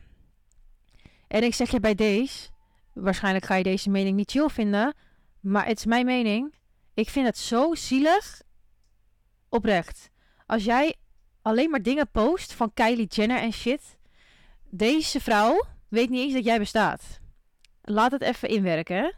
En 1.27 1.43
ik 1.43 1.53
zeg 1.53 1.71
je 1.71 1.79
bij 1.79 1.95
deze, 1.95 2.49
waarschijnlijk 2.93 3.45
ga 3.45 3.55
je 3.55 3.63
deze 3.63 3.89
mening 3.89 4.15
niet 4.15 4.31
chill 4.31 4.49
vinden, 4.49 4.93
maar 5.39 5.65
het 5.65 5.77
is 5.77 5.85
mijn 5.85 6.05
mening. 6.05 6.53
Ik 6.93 7.09
vind 7.09 7.25
het 7.25 7.37
zo 7.37 7.75
zielig. 7.75 8.41
Oprecht. 9.49 10.09
Als 10.49 10.63
jij 10.63 10.95
alleen 11.41 11.69
maar 11.69 11.81
dingen 11.81 12.11
post 12.11 12.53
van 12.53 12.73
Kylie 12.73 13.07
Jenner 13.07 13.37
en 13.37 13.53
shit. 13.53 13.97
Deze 14.69 15.19
vrouw 15.19 15.65
weet 15.87 16.09
niet 16.09 16.21
eens 16.21 16.33
dat 16.33 16.43
jij 16.43 16.59
bestaat. 16.59 17.19
Laat 17.81 18.11
het 18.11 18.21
even 18.21 18.49
inwerken. 18.49 19.15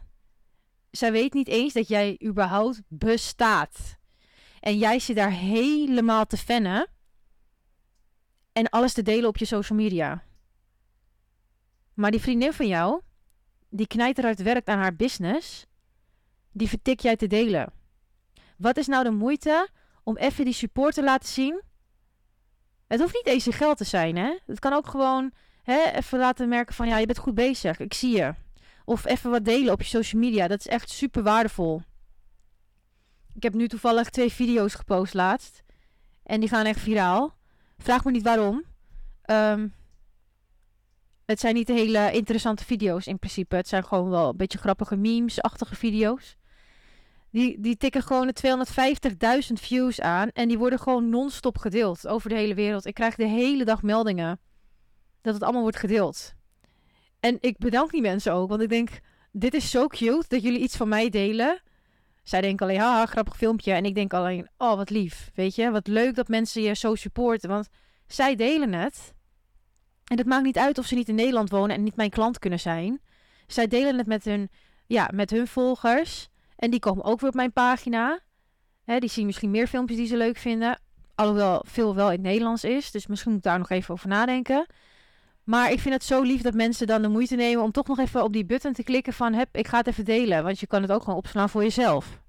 Zij 0.90 1.12
weet 1.12 1.32
niet 1.32 1.48
eens 1.48 1.72
dat 1.72 1.88
jij 1.88 2.20
überhaupt 2.24 2.82
bestaat. 2.88 3.98
En 4.60 4.78
jij 4.78 4.98
zit 4.98 5.16
daar 5.16 5.30
helemaal 5.30 6.26
te 6.26 6.36
fennen. 6.36 6.88
En 8.52 8.68
alles 8.68 8.92
te 8.92 9.02
delen 9.02 9.28
op 9.28 9.36
je 9.36 9.44
social 9.44 9.78
media. 9.78 10.24
Maar 11.94 12.10
die 12.10 12.20
vriendin 12.20 12.52
van 12.52 12.66
jou, 12.66 13.00
die 13.68 13.86
knijteruit 13.86 14.42
werkt 14.42 14.68
aan 14.68 14.78
haar 14.78 14.96
business, 14.96 15.66
die 16.50 16.68
vertik 16.68 17.00
jij 17.00 17.16
te 17.16 17.26
delen. 17.26 17.72
Wat 18.56 18.76
is 18.76 18.86
nou 18.86 19.04
de 19.04 19.10
moeite 19.10 19.68
om 20.02 20.16
even 20.16 20.44
die 20.44 20.54
support 20.54 20.94
te 20.94 21.02
laten 21.02 21.28
zien? 21.28 21.62
Het 22.86 23.00
hoeft 23.00 23.14
niet 23.14 23.26
eens 23.26 23.56
geld 23.56 23.76
te 23.76 23.84
zijn, 23.84 24.16
hè? 24.16 24.38
Het 24.46 24.58
kan 24.58 24.72
ook 24.72 24.86
gewoon 24.86 25.32
hè, 25.62 25.90
even 25.90 26.18
laten 26.18 26.48
merken 26.48 26.74
van 26.74 26.86
ja, 26.88 26.98
je 26.98 27.06
bent 27.06 27.18
goed 27.18 27.34
bezig, 27.34 27.78
ik 27.80 27.94
zie 27.94 28.16
je. 28.16 28.34
Of 28.84 29.04
even 29.04 29.30
wat 29.30 29.44
delen 29.44 29.72
op 29.72 29.82
je 29.82 29.88
social 29.88 30.20
media, 30.20 30.48
dat 30.48 30.58
is 30.58 30.66
echt 30.66 30.90
super 30.90 31.22
waardevol. 31.22 31.82
Ik 33.34 33.42
heb 33.42 33.54
nu 33.54 33.68
toevallig 33.68 34.10
twee 34.10 34.32
video's 34.32 34.74
gepost 34.74 35.14
laatst. 35.14 35.62
En 36.22 36.40
die 36.40 36.48
gaan 36.48 36.64
echt 36.64 36.80
viraal. 36.80 37.34
Vraag 37.78 38.04
me 38.04 38.10
niet 38.10 38.22
waarom. 38.22 38.64
Um, 39.26 39.74
het 41.24 41.40
zijn 41.40 41.54
niet 41.54 41.68
hele 41.68 42.12
interessante 42.12 42.64
video's 42.64 43.06
in 43.06 43.18
principe. 43.18 43.56
Het 43.56 43.68
zijn 43.68 43.84
gewoon 43.84 44.10
wel 44.10 44.28
een 44.28 44.36
beetje 44.36 44.58
grappige 44.58 44.96
memes-achtige 44.96 45.74
video's. 45.74 46.36
Die, 47.32 47.60
die 47.60 47.76
tikken 47.76 48.02
gewoon 48.02 48.32
de 48.34 48.64
250.000 49.48 49.52
views 49.52 50.00
aan. 50.00 50.28
En 50.28 50.48
die 50.48 50.58
worden 50.58 50.78
gewoon 50.78 51.08
non-stop 51.08 51.58
gedeeld 51.58 52.08
over 52.08 52.28
de 52.28 52.34
hele 52.34 52.54
wereld. 52.54 52.86
Ik 52.86 52.94
krijg 52.94 53.14
de 53.14 53.26
hele 53.26 53.64
dag 53.64 53.82
meldingen 53.82 54.40
dat 55.20 55.34
het 55.34 55.42
allemaal 55.42 55.62
wordt 55.62 55.76
gedeeld. 55.76 56.34
En 57.20 57.38
ik 57.40 57.58
bedank 57.58 57.90
die 57.90 58.00
mensen 58.00 58.32
ook. 58.32 58.48
Want 58.48 58.62
ik 58.62 58.68
denk, 58.68 58.90
dit 59.30 59.54
is 59.54 59.70
zo 59.70 59.86
cute 59.86 60.24
dat 60.28 60.42
jullie 60.42 60.60
iets 60.60 60.76
van 60.76 60.88
mij 60.88 61.08
delen. 61.08 61.62
Zij 62.22 62.40
denken 62.40 62.66
alleen, 62.66 62.80
haha, 62.80 63.06
grappig 63.06 63.36
filmpje. 63.36 63.72
En 63.72 63.84
ik 63.84 63.94
denk 63.94 64.12
alleen, 64.12 64.48
oh, 64.58 64.76
wat 64.76 64.90
lief. 64.90 65.30
Weet 65.34 65.54
je, 65.54 65.70
wat 65.70 65.86
leuk 65.86 66.14
dat 66.14 66.28
mensen 66.28 66.62
je 66.62 66.74
zo 66.74 66.94
supporten. 66.94 67.48
Want 67.48 67.68
zij 68.06 68.34
delen 68.34 68.72
het. 68.72 69.14
En 70.06 70.18
het 70.18 70.26
maakt 70.26 70.44
niet 70.44 70.58
uit 70.58 70.78
of 70.78 70.86
ze 70.86 70.94
niet 70.94 71.08
in 71.08 71.14
Nederland 71.14 71.50
wonen 71.50 71.76
en 71.76 71.82
niet 71.82 71.96
mijn 71.96 72.10
klant 72.10 72.38
kunnen 72.38 72.60
zijn. 72.60 73.00
Zij 73.46 73.66
delen 73.66 73.98
het 73.98 74.06
met 74.06 74.24
hun, 74.24 74.50
ja, 74.86 75.10
met 75.14 75.30
hun 75.30 75.46
volgers. 75.46 76.28
En 76.62 76.70
die 76.70 76.80
komen 76.80 77.04
ook 77.04 77.20
weer 77.20 77.28
op 77.28 77.34
mijn 77.34 77.52
pagina. 77.52 78.20
Die 78.84 79.08
zien 79.08 79.26
misschien 79.26 79.50
meer 79.50 79.66
filmpjes 79.66 79.98
die 79.98 80.06
ze 80.06 80.16
leuk 80.16 80.36
vinden. 80.36 80.80
Alhoewel 81.14 81.64
veel 81.66 81.94
wel 81.94 82.06
in 82.06 82.12
het 82.12 82.22
Nederlands 82.22 82.64
is. 82.64 82.90
Dus 82.90 83.06
misschien 83.06 83.30
moet 83.30 83.40
ik 83.40 83.46
daar 83.46 83.58
nog 83.58 83.70
even 83.70 83.94
over 83.94 84.08
nadenken. 84.08 84.66
Maar 85.44 85.72
ik 85.72 85.80
vind 85.80 85.94
het 85.94 86.04
zo 86.04 86.22
lief 86.22 86.42
dat 86.42 86.54
mensen 86.54 86.86
dan 86.86 87.02
de 87.02 87.08
moeite 87.08 87.34
nemen 87.34 87.62
om 87.62 87.72
toch 87.72 87.86
nog 87.86 87.98
even 87.98 88.22
op 88.22 88.32
die 88.32 88.44
button 88.44 88.72
te 88.72 88.82
klikken 88.82 89.12
van... 89.12 89.32
Heb, 89.32 89.48
ik 89.52 89.68
ga 89.68 89.78
het 89.78 89.86
even 89.86 90.04
delen. 90.04 90.44
Want 90.44 90.60
je 90.60 90.66
kan 90.66 90.82
het 90.82 90.92
ook 90.92 91.02
gewoon 91.02 91.18
opslaan 91.18 91.48
voor 91.48 91.62
jezelf. 91.62 92.20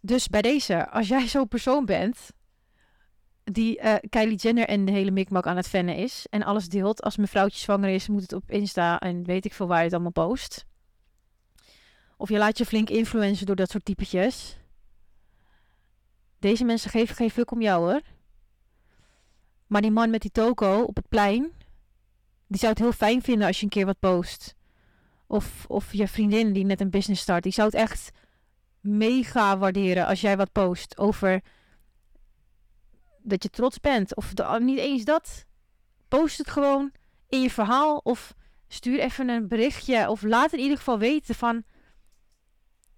Dus 0.00 0.28
bij 0.28 0.42
deze, 0.42 0.90
als 0.90 1.08
jij 1.08 1.28
zo'n 1.28 1.48
persoon 1.48 1.84
bent 1.84 2.30
die 3.44 3.80
uh, 3.82 3.94
Kylie 4.10 4.36
Jenner 4.36 4.66
en 4.66 4.84
de 4.84 4.92
hele 4.92 5.10
mikmak 5.10 5.46
aan 5.46 5.56
het 5.56 5.68
vennen 5.68 5.96
is 5.96 6.26
en 6.30 6.42
alles 6.42 6.68
deelt. 6.68 7.02
Als 7.02 7.16
mijn 7.16 7.28
vrouwtje 7.28 7.58
zwanger 7.58 7.90
is, 7.90 8.08
moet 8.08 8.22
het 8.22 8.32
op 8.32 8.50
Insta 8.50 8.98
en 8.98 9.24
weet 9.24 9.44
ik 9.44 9.52
veel 9.52 9.66
waar 9.66 9.78
je 9.78 9.84
het 9.84 9.92
allemaal 9.92 10.26
post. 10.26 10.64
Of 12.16 12.28
je 12.28 12.38
laat 12.38 12.58
je 12.58 12.66
flink 12.66 12.90
influencen 12.90 13.46
door 13.46 13.56
dat 13.56 13.70
soort 13.70 13.84
typetjes. 13.84 14.58
Deze 16.38 16.64
mensen 16.64 16.90
geven 16.90 17.16
geen 17.16 17.30
fuck 17.30 17.50
om 17.50 17.60
jou 17.60 17.90
hoor. 17.90 18.00
Maar 19.66 19.82
die 19.82 19.90
man 19.90 20.10
met 20.10 20.20
die 20.20 20.30
toko 20.30 20.82
op 20.82 20.96
het 20.96 21.08
plein, 21.08 21.52
die 22.46 22.58
zou 22.58 22.72
het 22.72 22.80
heel 22.80 22.92
fijn 22.92 23.22
vinden 23.22 23.46
als 23.46 23.58
je 23.58 23.64
een 23.64 23.70
keer 23.70 23.86
wat 23.86 23.98
post. 23.98 24.54
Of, 25.26 25.64
of 25.68 25.92
je 25.92 26.08
vriendin 26.08 26.52
die 26.52 26.64
net 26.64 26.80
een 26.80 26.90
business 26.90 27.22
start, 27.22 27.42
die 27.42 27.52
zou 27.52 27.66
het 27.66 27.76
echt 27.76 28.10
mega 28.80 29.58
waarderen 29.58 30.06
als 30.06 30.20
jij 30.20 30.36
wat 30.36 30.52
post 30.52 30.98
over 30.98 31.42
dat 33.22 33.42
je 33.42 33.50
trots 33.50 33.80
bent. 33.80 34.16
Of 34.16 34.32
niet 34.58 34.78
eens 34.78 35.04
dat. 35.04 35.44
Post 36.08 36.38
het 36.38 36.50
gewoon 36.50 36.92
in 37.28 37.40
je 37.40 37.50
verhaal. 37.50 37.96
Of 37.96 38.34
stuur 38.68 38.98
even 38.98 39.28
een 39.28 39.48
berichtje. 39.48 40.10
Of 40.10 40.22
laat 40.22 40.52
in 40.52 40.58
ieder 40.58 40.76
geval 40.76 40.98
weten 40.98 41.34
van... 41.34 41.64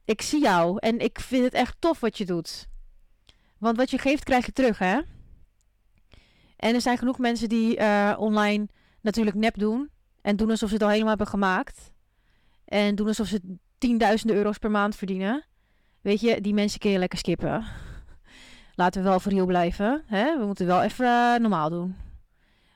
Ik 0.08 0.22
zie 0.22 0.40
jou 0.40 0.78
en 0.78 0.98
ik 0.98 1.20
vind 1.20 1.44
het 1.44 1.54
echt 1.54 1.76
tof 1.78 2.00
wat 2.00 2.18
je 2.18 2.24
doet. 2.24 2.68
Want 3.58 3.76
wat 3.76 3.90
je 3.90 3.98
geeft, 3.98 4.24
krijg 4.24 4.46
je 4.46 4.52
terug, 4.52 4.78
hè? 4.78 5.00
En 6.56 6.74
er 6.74 6.80
zijn 6.80 6.98
genoeg 6.98 7.18
mensen 7.18 7.48
die 7.48 7.78
uh, 7.78 8.14
online 8.18 8.68
natuurlijk 9.00 9.36
nep 9.36 9.58
doen. 9.58 9.90
En 10.22 10.36
doen 10.36 10.50
alsof 10.50 10.68
ze 10.68 10.74
het 10.74 10.82
al 10.82 10.88
helemaal 10.88 11.08
hebben 11.08 11.26
gemaakt. 11.26 11.92
En 12.64 12.94
doen 12.94 13.06
alsof 13.06 13.26
ze 13.26 13.58
tienduizenden 13.78 14.36
euro's 14.36 14.58
per 14.58 14.70
maand 14.70 14.96
verdienen. 14.96 15.44
Weet 16.00 16.20
je, 16.20 16.40
die 16.40 16.54
mensen 16.54 16.80
kun 16.80 16.90
je 16.90 16.98
lekker 16.98 17.18
skippen 17.18 17.64
laten 18.80 19.02
we 19.02 19.08
wel 19.08 19.20
voor 19.20 19.32
real 19.32 19.46
blijven. 19.46 20.02
Hè? 20.06 20.38
We 20.38 20.46
moeten 20.46 20.66
wel 20.66 20.82
even 20.82 21.06
uh, 21.06 21.36
normaal 21.36 21.70
doen. 21.70 21.96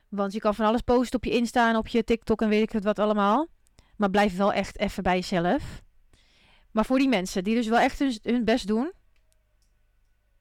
Want 0.09 0.33
je 0.33 0.39
kan 0.39 0.55
van 0.55 0.67
alles 0.67 0.81
posten 0.81 1.17
op 1.17 1.25
je 1.25 1.31
Insta 1.31 1.69
en 1.69 1.77
op 1.77 1.89
je 1.89 2.05
TikTok 2.05 2.43
en 2.43 2.49
weet 2.49 2.63
ik 2.63 2.73
het 2.73 2.85
wat 2.85 2.99
allemaal. 2.99 3.47
Maar 3.97 4.11
blijf 4.11 4.37
wel 4.37 4.53
echt 4.53 4.79
even 4.79 5.03
bij 5.03 5.15
jezelf. 5.15 5.83
Maar 6.73 6.85
voor 6.85 6.99
die 6.99 7.09
mensen 7.09 7.45
die 7.45 7.55
dus 7.55 7.67
wel 7.67 7.79
echt 7.79 7.99
hun, 8.23 8.45
best 8.45 8.67
doen. 8.67 8.93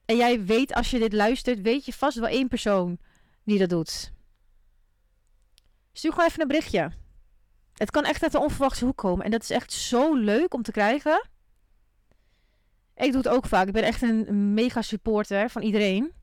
En 0.05 0.15
jij 0.15 0.45
weet 0.45 0.73
als 0.73 0.91
je 0.91 0.99
dit 0.99 1.13
luistert, 1.13 1.61
weet 1.61 1.85
je 1.85 1.93
vast 1.93 2.17
wel 2.17 2.27
één 2.27 2.47
persoon 2.47 2.97
die 3.43 3.59
dat 3.59 3.69
doet. 3.69 4.13
Stuur 5.93 6.11
gewoon 6.11 6.27
even 6.27 6.41
een 6.41 6.47
berichtje. 6.47 6.91
Het 7.73 7.91
kan 7.91 8.03
echt 8.03 8.23
uit 8.23 8.31
de 8.31 8.39
onverwachte 8.39 8.85
hoek 8.85 8.97
komen. 8.97 9.25
En 9.25 9.31
dat 9.31 9.43
is 9.43 9.49
echt 9.49 9.71
zo 9.71 10.15
leuk 10.15 10.53
om 10.53 10.61
te 10.61 10.71
krijgen. 10.71 11.29
Ik 12.95 13.11
doe 13.11 13.21
het 13.21 13.27
ook 13.27 13.45
vaak. 13.45 13.67
Ik 13.67 13.73
ben 13.73 13.83
echt 13.83 14.01
een 14.01 14.53
mega 14.53 14.81
supporter 14.81 15.49
van 15.49 15.61
iedereen. 15.61 16.13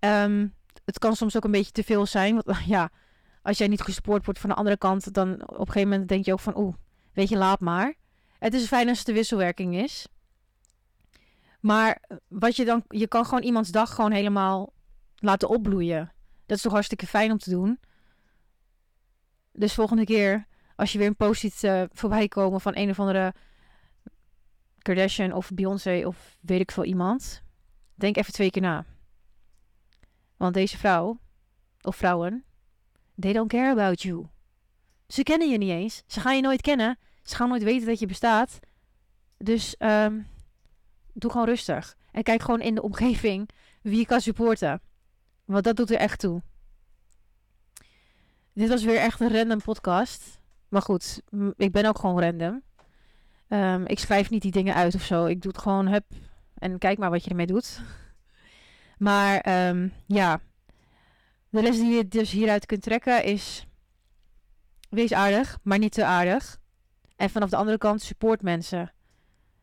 Um, 0.00 0.54
het 0.84 0.98
kan 0.98 1.16
soms 1.16 1.36
ook 1.36 1.44
een 1.44 1.50
beetje 1.50 1.72
te 1.72 1.84
veel 1.84 2.06
zijn. 2.06 2.42
Want 2.42 2.58
ja, 2.66 2.90
als 3.42 3.58
jij 3.58 3.68
niet 3.68 3.82
gesupport 3.82 4.24
wordt 4.24 4.40
van 4.40 4.50
de 4.50 4.56
andere 4.56 4.76
kant, 4.76 5.14
dan 5.14 5.32
op 5.42 5.58
een 5.58 5.66
gegeven 5.66 5.88
moment 5.88 6.08
denk 6.08 6.24
je 6.24 6.32
ook 6.32 6.40
van, 6.40 6.58
oeh, 6.58 6.74
weet 7.12 7.28
je, 7.28 7.36
laat 7.36 7.60
maar. 7.60 7.94
Het 8.46 8.54
is 8.54 8.66
fijn 8.66 8.88
als 8.88 8.98
het 8.98 9.06
de 9.06 9.12
wisselwerking 9.12 9.76
is. 9.76 10.06
Maar 11.60 12.02
wat 12.28 12.56
je 12.56 12.64
dan, 12.64 12.84
je 12.88 13.06
kan 13.06 13.24
gewoon 13.24 13.42
iemands 13.42 13.70
dag 13.70 13.94
gewoon 13.94 14.12
helemaal 14.12 14.72
laten 15.16 15.48
opbloeien. 15.48 16.12
Dat 16.46 16.56
is 16.56 16.62
toch 16.62 16.72
hartstikke 16.72 17.06
fijn 17.06 17.30
om 17.30 17.38
te 17.38 17.50
doen. 17.50 17.80
Dus 19.52 19.74
volgende 19.74 20.04
keer, 20.04 20.46
als 20.76 20.92
je 20.92 20.98
weer 20.98 21.06
een 21.06 21.16
post 21.16 21.40
ziet 21.40 21.62
uh, 21.62 21.82
voorbij 21.92 22.28
komen 22.28 22.60
van 22.60 22.76
een 22.76 22.90
of 22.90 23.00
andere 23.00 23.34
Kardashian 24.78 25.32
of 25.32 25.50
Beyoncé 25.50 26.02
of 26.06 26.36
weet 26.40 26.60
ik 26.60 26.70
veel 26.70 26.84
iemand. 26.84 27.42
Denk 27.94 28.16
even 28.16 28.32
twee 28.32 28.50
keer 28.50 28.62
na. 28.62 28.84
Want 30.36 30.54
deze 30.54 30.78
vrouw, 30.78 31.20
of 31.80 31.96
vrouwen, 31.96 32.44
they 33.18 33.32
don't 33.32 33.48
care 33.48 33.70
about 33.70 34.02
you. 34.02 34.26
Ze 35.08 35.22
kennen 35.22 35.50
je 35.50 35.58
niet 35.58 35.70
eens. 35.70 36.02
Ze 36.06 36.20
gaan 36.20 36.36
je 36.36 36.42
nooit 36.42 36.60
kennen. 36.60 36.98
Ze 37.26 37.36
gaan 37.36 37.48
nooit 37.48 37.62
weten 37.62 37.86
dat 37.86 37.98
je 37.98 38.06
bestaat. 38.06 38.58
Dus 39.38 39.74
um, 39.78 40.26
doe 41.12 41.30
gewoon 41.30 41.46
rustig. 41.46 41.96
En 42.10 42.22
kijk 42.22 42.42
gewoon 42.42 42.60
in 42.60 42.74
de 42.74 42.82
omgeving 42.82 43.48
wie 43.82 43.98
je 43.98 44.06
kan 44.06 44.20
supporten. 44.20 44.80
Want 45.44 45.64
dat 45.64 45.76
doet 45.76 45.90
er 45.90 45.96
echt 45.96 46.20
toe. 46.20 46.42
Dit 48.52 48.68
was 48.68 48.84
weer 48.84 48.98
echt 48.98 49.20
een 49.20 49.32
random 49.32 49.62
podcast. 49.62 50.40
Maar 50.68 50.82
goed, 50.82 51.22
ik 51.56 51.72
ben 51.72 51.86
ook 51.86 51.98
gewoon 51.98 52.20
random. 52.20 52.62
Um, 53.48 53.86
ik 53.86 53.98
schrijf 53.98 54.30
niet 54.30 54.42
die 54.42 54.52
dingen 54.52 54.74
uit 54.74 54.94
of 54.94 55.02
zo. 55.02 55.24
Ik 55.24 55.42
doe 55.42 55.52
het 55.52 55.60
gewoon 55.60 55.88
hup 55.88 56.04
en 56.54 56.78
kijk 56.78 56.98
maar 56.98 57.10
wat 57.10 57.24
je 57.24 57.30
ermee 57.30 57.46
doet. 57.46 57.80
Maar 58.98 59.68
um, 59.68 59.92
ja, 60.06 60.40
de 61.48 61.62
les 61.62 61.76
die 61.76 61.94
je 61.94 62.08
dus 62.08 62.30
hieruit 62.30 62.66
kunt 62.66 62.82
trekken 62.82 63.24
is: 63.24 63.66
wees 64.88 65.12
aardig, 65.12 65.58
maar 65.62 65.78
niet 65.78 65.92
te 65.92 66.04
aardig. 66.04 66.58
En 67.16 67.30
vanaf 67.30 67.50
de 67.50 67.56
andere 67.56 67.78
kant 67.78 68.02
support 68.02 68.42
mensen. 68.42 68.92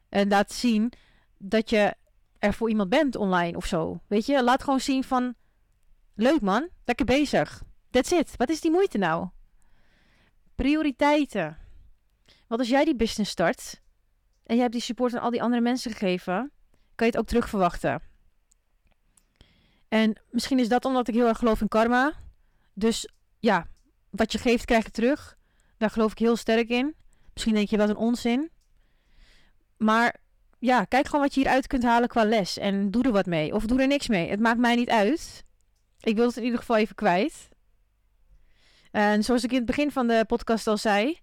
En 0.09 0.29
laat 0.29 0.51
zien 0.51 0.93
dat 1.37 1.69
je 1.69 1.95
er 2.39 2.53
voor 2.53 2.69
iemand 2.69 2.89
bent 2.89 3.15
online 3.15 3.57
of 3.57 3.65
zo. 3.65 4.01
Weet 4.07 4.25
je, 4.25 4.43
laat 4.43 4.63
gewoon 4.63 4.79
zien 4.79 5.03
van: 5.03 5.35
leuk 6.15 6.41
man, 6.41 6.69
lekker 6.85 7.05
bezig. 7.05 7.63
That's 7.89 8.11
it. 8.11 8.37
Wat 8.37 8.49
is 8.49 8.61
die 8.61 8.71
moeite 8.71 8.97
nou? 8.97 9.29
Prioriteiten. 10.55 11.57
Want 12.47 12.59
als 12.59 12.69
jij 12.69 12.85
die 12.85 12.95
business 12.95 13.31
start 13.31 13.81
en 14.43 14.53
jij 14.53 14.61
hebt 14.61 14.71
die 14.71 14.81
support 14.81 15.13
aan 15.13 15.21
al 15.21 15.31
die 15.31 15.41
andere 15.41 15.61
mensen 15.61 15.91
gegeven, 15.91 16.51
kan 16.95 17.07
je 17.07 17.13
het 17.13 17.17
ook 17.17 17.27
terug 17.27 17.49
verwachten. 17.49 18.01
En 19.87 20.21
misschien 20.29 20.59
is 20.59 20.67
dat 20.67 20.85
omdat 20.85 21.07
ik 21.07 21.13
heel 21.13 21.27
erg 21.27 21.37
geloof 21.37 21.61
in 21.61 21.67
karma. 21.67 22.13
Dus 22.73 23.09
ja, 23.39 23.67
wat 24.09 24.31
je 24.31 24.37
geeft 24.37 24.65
krijg 24.65 24.83
je 24.83 24.91
terug. 24.91 25.37
Daar 25.77 25.89
geloof 25.89 26.11
ik 26.11 26.17
heel 26.17 26.35
sterk 26.35 26.69
in. 26.69 26.95
Misschien 27.33 27.53
denk 27.53 27.69
je 27.69 27.77
wat 27.77 27.89
een 27.89 27.95
onzin. 27.95 28.51
Maar 29.77 30.15
ja, 30.59 30.83
kijk 30.83 31.05
gewoon 31.05 31.21
wat 31.21 31.33
je 31.33 31.39
hieruit 31.39 31.67
kunt 31.67 31.83
halen 31.83 32.09
qua 32.09 32.23
les. 32.25 32.57
En 32.57 32.91
doe 32.91 33.03
er 33.03 33.11
wat 33.11 33.25
mee. 33.25 33.53
Of 33.53 33.65
doe 33.65 33.81
er 33.81 33.87
niks 33.87 34.07
mee. 34.07 34.29
Het 34.29 34.39
maakt 34.39 34.59
mij 34.59 34.75
niet 34.75 34.89
uit. 34.89 35.43
Ik 35.99 36.15
wil 36.15 36.27
het 36.27 36.37
in 36.37 36.43
ieder 36.43 36.59
geval 36.59 36.77
even 36.77 36.95
kwijt. 36.95 37.49
En 38.91 39.23
zoals 39.23 39.43
ik 39.43 39.51
in 39.51 39.57
het 39.57 39.65
begin 39.65 39.91
van 39.91 40.07
de 40.07 40.23
podcast 40.27 40.67
al 40.67 40.77
zei, 40.77 41.19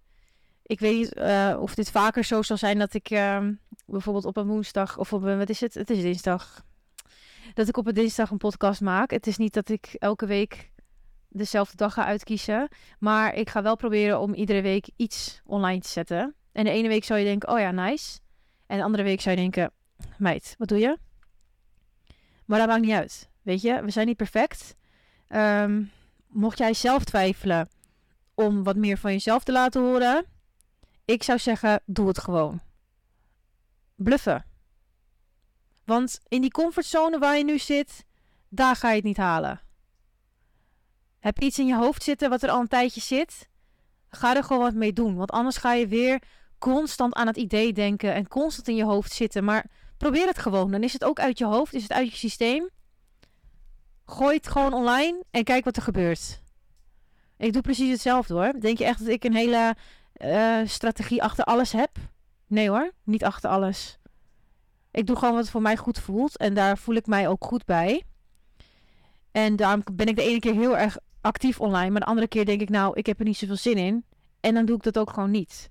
ik 0.63 0.81
weet 0.81 0.97
niet 0.97 1.17
uh, 1.17 1.57
of 1.61 1.75
dit 1.75 1.91
vaker 1.91 2.25
zo 2.25 2.43
zal 2.43 2.57
zijn 2.57 2.79
dat 2.79 2.95
ik 2.95 3.11
uh, 3.11 3.47
bijvoorbeeld 3.87 4.25
op 4.25 4.37
een 4.37 4.47
woensdag 4.47 4.99
of 4.99 5.13
op 5.13 5.23
een, 5.23 5.39
wat 5.39 5.49
is 5.49 5.61
het? 5.61 5.75
Het 5.75 5.91
is 5.91 6.03
dinsdag. 6.03 6.65
Dat 7.55 7.69
ik 7.69 7.77
op 7.77 7.87
een 7.87 7.95
dinsdag 7.95 8.31
een 8.31 8.39
podcast 8.39 8.81
maak. 8.81 9.11
Het 9.11 9.27
is 9.27 9.37
niet 9.37 9.53
dat 9.53 9.69
ik 9.69 9.97
elke 9.99 10.27
week 10.27 10.71
dezelfde 11.31 11.77
dag 11.77 11.93
ga 11.93 12.05
uitkiezen. 12.05 12.69
Maar 12.99 13.35
ik 13.35 13.51
ga 13.51 13.63
wel 13.63 13.77
proberen 13.77 14.21
om 14.21 14.35
iedere 14.35 14.63
week 14.63 14.91
iets 14.97 15.41
online 15.45 15.81
te 15.81 15.89
zetten. 15.89 16.35
En 16.53 16.65
de 16.65 16.71
ene 16.71 16.89
week 16.89 17.05
zou 17.05 17.19
je 17.19 17.25
denken, 17.25 17.49
oh 17.49 17.59
ja, 17.59 17.71
nice. 17.71 18.19
En 18.67 18.77
de 18.77 18.85
andere 18.85 19.03
week 19.03 19.21
zou 19.21 19.37
je 19.37 19.41
denken, 19.41 19.71
meid, 20.19 20.55
wat 20.59 20.69
doe 20.69 20.79
je? 20.79 20.99
Maar 22.45 22.59
dat 22.59 22.69
maakt 22.69 22.81
niet 22.81 22.95
uit. 22.95 23.29
Weet 23.43 23.63
je, 23.63 23.83
we 23.83 23.91
zijn 23.91 24.07
niet 24.07 24.17
perfect. 24.17 24.77
Um, 25.29 25.91
mocht 26.27 26.59
jij 26.59 26.75
zelf 26.75 27.05
twijfelen 27.05 27.69
om 28.35 28.63
wat 28.63 28.77
meer 28.77 28.99
van 28.99 29.13
jezelf 29.13 29.45
te 29.45 29.53
laten 29.53 29.83
horen 29.83 30.27
ik 31.11 31.23
zou 31.23 31.39
zeggen, 31.39 31.83
doe 31.87 32.09
het 32.09 32.19
gewoon. 32.19 32.61
Bluffen. 33.95 34.45
Want 35.85 36.21
in 36.29 36.41
die 36.41 36.51
comfortzone 36.51 37.19
waar 37.19 37.37
je 37.37 37.45
nu 37.45 37.59
zit, 37.59 38.05
daar 38.49 38.77
ga 38.77 38.89
je 38.89 38.95
het 38.95 39.05
niet 39.05 39.17
halen. 39.17 39.61
Heb 41.21 41.39
iets 41.41 41.59
in 41.59 41.67
je 41.67 41.77
hoofd 41.77 42.03
zitten 42.03 42.31
wat 42.31 42.43
er 42.43 42.51
al 42.51 42.61
een 42.61 42.69
tijdje 42.69 43.01
zit? 43.01 43.49
Ga 44.09 44.37
er 44.37 44.45
gewoon 44.45 44.63
wat 44.63 44.75
mee 44.75 44.93
doen. 44.93 45.17
Want 45.17 45.31
anders 45.31 45.57
ga 45.57 45.73
je 45.73 45.87
weer 45.87 46.23
constant 46.59 47.15
aan 47.15 47.27
het 47.27 47.37
idee 47.37 47.73
denken 47.73 48.15
en 48.15 48.29
constant 48.29 48.69
in 48.69 48.77
je 48.77 48.85
hoofd 48.85 49.13
zitten. 49.13 49.45
Maar 49.45 49.67
probeer 49.97 50.27
het 50.27 50.39
gewoon. 50.39 50.71
Dan 50.71 50.83
is 50.83 50.93
het 50.93 51.05
ook 51.05 51.21
uit 51.21 51.39
je 51.39 51.45
hoofd, 51.45 51.75
is 51.75 51.83
het 51.83 51.93
uit 51.93 52.11
je 52.11 52.17
systeem. 52.17 52.69
Gooi 54.05 54.37
het 54.37 54.49
gewoon 54.49 54.73
online 54.73 55.25
en 55.31 55.45
kijk 55.45 55.65
wat 55.65 55.77
er 55.77 55.83
gebeurt. 55.83 56.43
Ik 57.37 57.53
doe 57.53 57.63
precies 57.63 57.91
hetzelfde 57.91 58.35
hoor. 58.35 58.53
Denk 58.61 58.79
je 58.79 58.85
echt 58.85 58.99
dat 58.99 59.09
ik 59.09 59.25
een 59.25 59.35
hele 59.35 59.77
uh, 60.17 60.61
strategie 60.65 61.23
achter 61.23 61.45
alles 61.45 61.73
heb? 61.73 61.91
Nee 62.47 62.69
hoor, 62.69 62.93
niet 63.05 63.25
achter 63.25 63.51
alles. 63.51 63.99
Ik 64.91 65.07
doe 65.07 65.17
gewoon 65.17 65.35
wat 65.35 65.51
voor 65.51 65.63
mij 65.63 65.77
goed 65.77 65.99
voelt 65.99 66.37
en 66.37 66.55
daar 66.55 66.79
voel 66.79 66.95
ik 66.95 67.07
mij 67.07 67.29
ook 67.29 67.45
goed 67.45 67.65
bij. 67.65 68.03
En 69.33 69.57
daarom 69.57 69.83
ben 69.93 70.07
ik 70.07 70.17
de 70.17 70.23
ene 70.23 70.39
keer 70.39 70.55
heel 70.55 70.79
erg 70.79 70.99
actief 71.21 71.61
online, 71.61 71.91
maar 71.91 72.01
de 72.01 72.07
andere 72.07 72.29
keer 72.29 72.45
denk 72.45 72.61
ik 72.61 72.69
nou, 72.69 72.93
ik 72.95 73.07
heb 73.07 73.19
er 73.19 73.25
niet 73.25 73.37
zoveel 73.37 73.57
zin 73.57 73.77
in. 73.77 74.05
En 74.41 74.55
dan 74.55 74.65
doe 74.65 74.77
ik 74.77 74.83
dat 74.83 74.99
ook 74.99 75.11
gewoon 75.11 75.31
niet. 75.31 75.71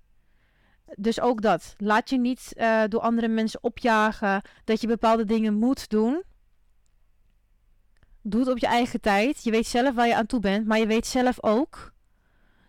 Dus 0.95 1.19
ook 1.19 1.41
dat. 1.41 1.75
Laat 1.77 2.09
je 2.09 2.17
niet 2.17 2.53
uh, 2.55 2.83
door 2.87 3.01
andere 3.01 3.27
mensen 3.27 3.63
opjagen 3.63 4.41
dat 4.63 4.81
je 4.81 4.87
bepaalde 4.87 5.25
dingen 5.25 5.53
moet 5.53 5.89
doen. 5.89 6.23
Doe 8.21 8.39
het 8.39 8.49
op 8.49 8.57
je 8.57 8.67
eigen 8.67 9.01
tijd. 9.01 9.43
Je 9.43 9.51
weet 9.51 9.67
zelf 9.67 9.95
waar 9.95 10.07
je 10.07 10.15
aan 10.15 10.25
toe 10.25 10.39
bent, 10.39 10.67
maar 10.67 10.79
je 10.79 10.87
weet 10.87 11.07
zelf 11.07 11.43
ook 11.43 11.93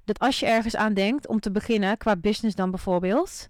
dat 0.04 0.18
als 0.18 0.40
je 0.40 0.46
ergens 0.46 0.76
aan 0.76 0.94
denkt 0.94 1.26
om 1.26 1.40
te 1.40 1.50
beginnen, 1.50 1.96
qua 1.96 2.16
business 2.16 2.56
dan 2.56 2.70
bijvoorbeeld, 2.70 3.48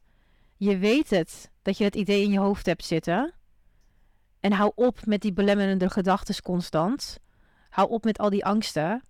je 0.56 0.78
weet 0.78 1.10
het 1.10 1.50
dat 1.62 1.78
je 1.78 1.84
het 1.84 1.94
idee 1.94 2.22
in 2.22 2.32
je 2.32 2.38
hoofd 2.38 2.66
hebt 2.66 2.84
zitten. 2.84 3.34
En 4.40 4.52
hou 4.52 4.72
op 4.74 5.06
met 5.06 5.20
die 5.20 5.32
belemmerende 5.32 5.90
gedachten 5.90 6.42
constant. 6.42 7.18
Hou 7.68 7.90
op 7.90 8.04
met 8.04 8.18
al 8.18 8.30
die 8.30 8.44
angsten. 8.44 9.02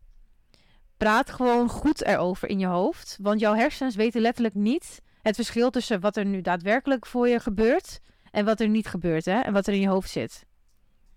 Praat 1.00 1.30
gewoon 1.30 1.68
goed 1.68 2.04
erover 2.04 2.48
in 2.48 2.58
je 2.58 2.66
hoofd. 2.66 3.18
Want 3.20 3.40
jouw 3.40 3.54
hersens 3.54 3.94
weten 3.94 4.20
letterlijk 4.20 4.54
niet 4.54 5.00
het 5.22 5.34
verschil 5.34 5.70
tussen 5.70 6.00
wat 6.00 6.16
er 6.16 6.24
nu 6.24 6.40
daadwerkelijk 6.40 7.06
voor 7.06 7.28
je 7.28 7.40
gebeurt 7.40 8.00
en 8.30 8.44
wat 8.44 8.60
er 8.60 8.68
niet 8.68 8.86
gebeurt. 8.86 9.24
Hè? 9.24 9.40
En 9.40 9.52
wat 9.52 9.66
er 9.66 9.74
in 9.74 9.80
je 9.80 9.88
hoofd 9.88 10.10
zit. 10.10 10.46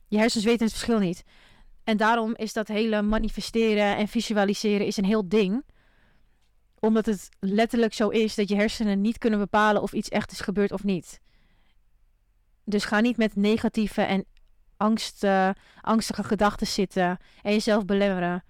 Je 0.07 0.17
hersens 0.17 0.43
weten 0.43 0.65
het 0.65 0.73
verschil 0.73 0.99
niet. 0.99 1.23
En 1.83 1.97
daarom 1.97 2.35
is 2.35 2.53
dat 2.53 2.67
hele 2.67 3.01
manifesteren 3.01 3.97
en 3.97 4.07
visualiseren 4.07 4.85
is 4.85 4.97
een 4.97 5.05
heel 5.05 5.27
ding. 5.27 5.65
Omdat 6.79 7.05
het 7.05 7.29
letterlijk 7.39 7.93
zo 7.93 8.09
is 8.09 8.35
dat 8.35 8.49
je 8.49 8.55
hersenen 8.55 9.01
niet 9.01 9.17
kunnen 9.17 9.39
bepalen 9.39 9.81
of 9.81 9.93
iets 9.93 10.09
echt 10.09 10.31
is 10.31 10.39
gebeurd 10.39 10.71
of 10.71 10.83
niet. 10.83 11.19
Dus 12.65 12.85
ga 12.85 12.99
niet 12.99 13.17
met 13.17 13.35
negatieve 13.35 14.01
en 14.01 14.25
angst, 14.77 15.25
angstige 15.81 16.23
gedachten 16.23 16.67
zitten 16.67 17.17
en 17.41 17.51
jezelf 17.51 17.85
belemmeren. 17.85 18.43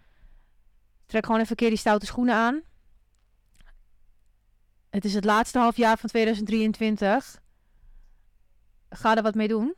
Trek 1.14 1.26
gewoon 1.26 1.42
even 1.42 1.52
een 1.52 1.58
keer 1.58 1.70
die 1.70 1.78
stoute 1.78 2.06
schoenen 2.06 2.36
aan. 2.36 2.62
Het 4.90 5.06
is 5.06 5.14
het 5.14 5.26
laatste 5.26 5.60
half 5.60 5.78
jaar 5.78 5.98
van 5.98 6.10
2023. 6.10 7.42
Ga 8.90 9.16
er 9.16 9.24
wat 9.24 9.36
mee 9.36 9.48
doen. 9.48 9.76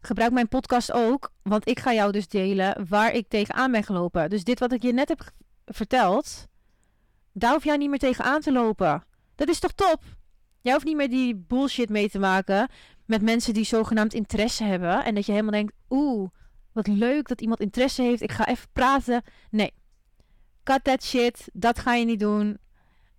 Gebruik 0.00 0.32
mijn 0.32 0.48
podcast 0.48 0.92
ook, 0.92 1.32
want 1.42 1.68
ik 1.68 1.80
ga 1.80 1.92
jou 1.92 2.12
dus 2.12 2.28
delen 2.28 2.86
waar 2.88 3.12
ik 3.12 3.28
tegenaan 3.28 3.72
ben 3.72 3.84
gelopen. 3.84 4.30
Dus 4.30 4.44
dit 4.44 4.58
wat 4.58 4.72
ik 4.72 4.82
je 4.82 4.92
net 4.92 5.08
heb 5.08 5.30
verteld, 5.64 6.48
daar 7.32 7.52
hoef 7.52 7.64
jij 7.64 7.76
niet 7.76 7.90
meer 7.90 7.98
tegenaan 7.98 8.40
te 8.40 8.52
lopen. 8.52 9.04
Dat 9.34 9.48
is 9.48 9.58
toch 9.58 9.72
top? 9.72 10.02
Jij 10.60 10.72
hoeft 10.72 10.84
niet 10.84 10.96
meer 10.96 11.10
die 11.10 11.36
bullshit 11.36 11.88
mee 11.88 12.10
te 12.10 12.18
maken 12.18 12.68
met 13.04 13.22
mensen 13.22 13.54
die 13.54 13.64
zogenaamd 13.64 14.14
interesse 14.14 14.64
hebben. 14.64 15.04
En 15.04 15.14
dat 15.14 15.26
je 15.26 15.32
helemaal 15.32 15.52
denkt, 15.52 15.74
oeh, 15.90 16.30
wat 16.72 16.86
leuk 16.86 17.28
dat 17.28 17.40
iemand 17.40 17.60
interesse 17.60 18.02
heeft. 18.02 18.22
Ik 18.22 18.32
ga 18.32 18.46
even 18.46 18.68
praten. 18.72 19.22
Nee. 19.50 19.72
Cut 20.64 20.84
that 20.84 21.02
shit. 21.04 21.48
Dat 21.52 21.78
ga 21.78 21.94
je 21.94 22.04
niet 22.04 22.20
doen. 22.20 22.58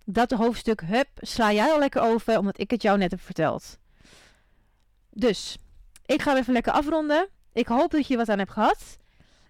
Dat 0.04 0.30
hoofdstuk, 0.30 0.80
hup, 0.80 1.08
sla 1.14 1.52
jij 1.52 1.72
al 1.72 1.78
lekker 1.78 2.02
over, 2.02 2.38
omdat 2.38 2.60
ik 2.60 2.70
het 2.70 2.82
jou 2.82 2.98
net 2.98 3.10
heb 3.10 3.20
verteld. 3.20 3.78
Dus, 5.10 5.58
ik 6.04 6.22
ga 6.22 6.36
even 6.36 6.52
lekker 6.52 6.72
afronden. 6.72 7.28
Ik 7.52 7.66
hoop 7.66 7.90
dat 7.90 8.06
je 8.06 8.16
wat 8.16 8.28
aan 8.28 8.38
hebt 8.38 8.52
gehad. 8.52 8.96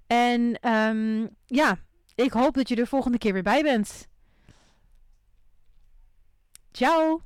En 0.07 0.68
um, 0.71 1.29
ja, 1.47 1.79
ik 2.14 2.33
hoop 2.33 2.55
dat 2.55 2.68
je 2.68 2.77
er 2.77 2.87
volgende 2.87 3.18
keer 3.18 3.33
weer 3.33 3.42
bij 3.42 3.62
bent. 3.62 4.09
Ciao! 6.73 7.21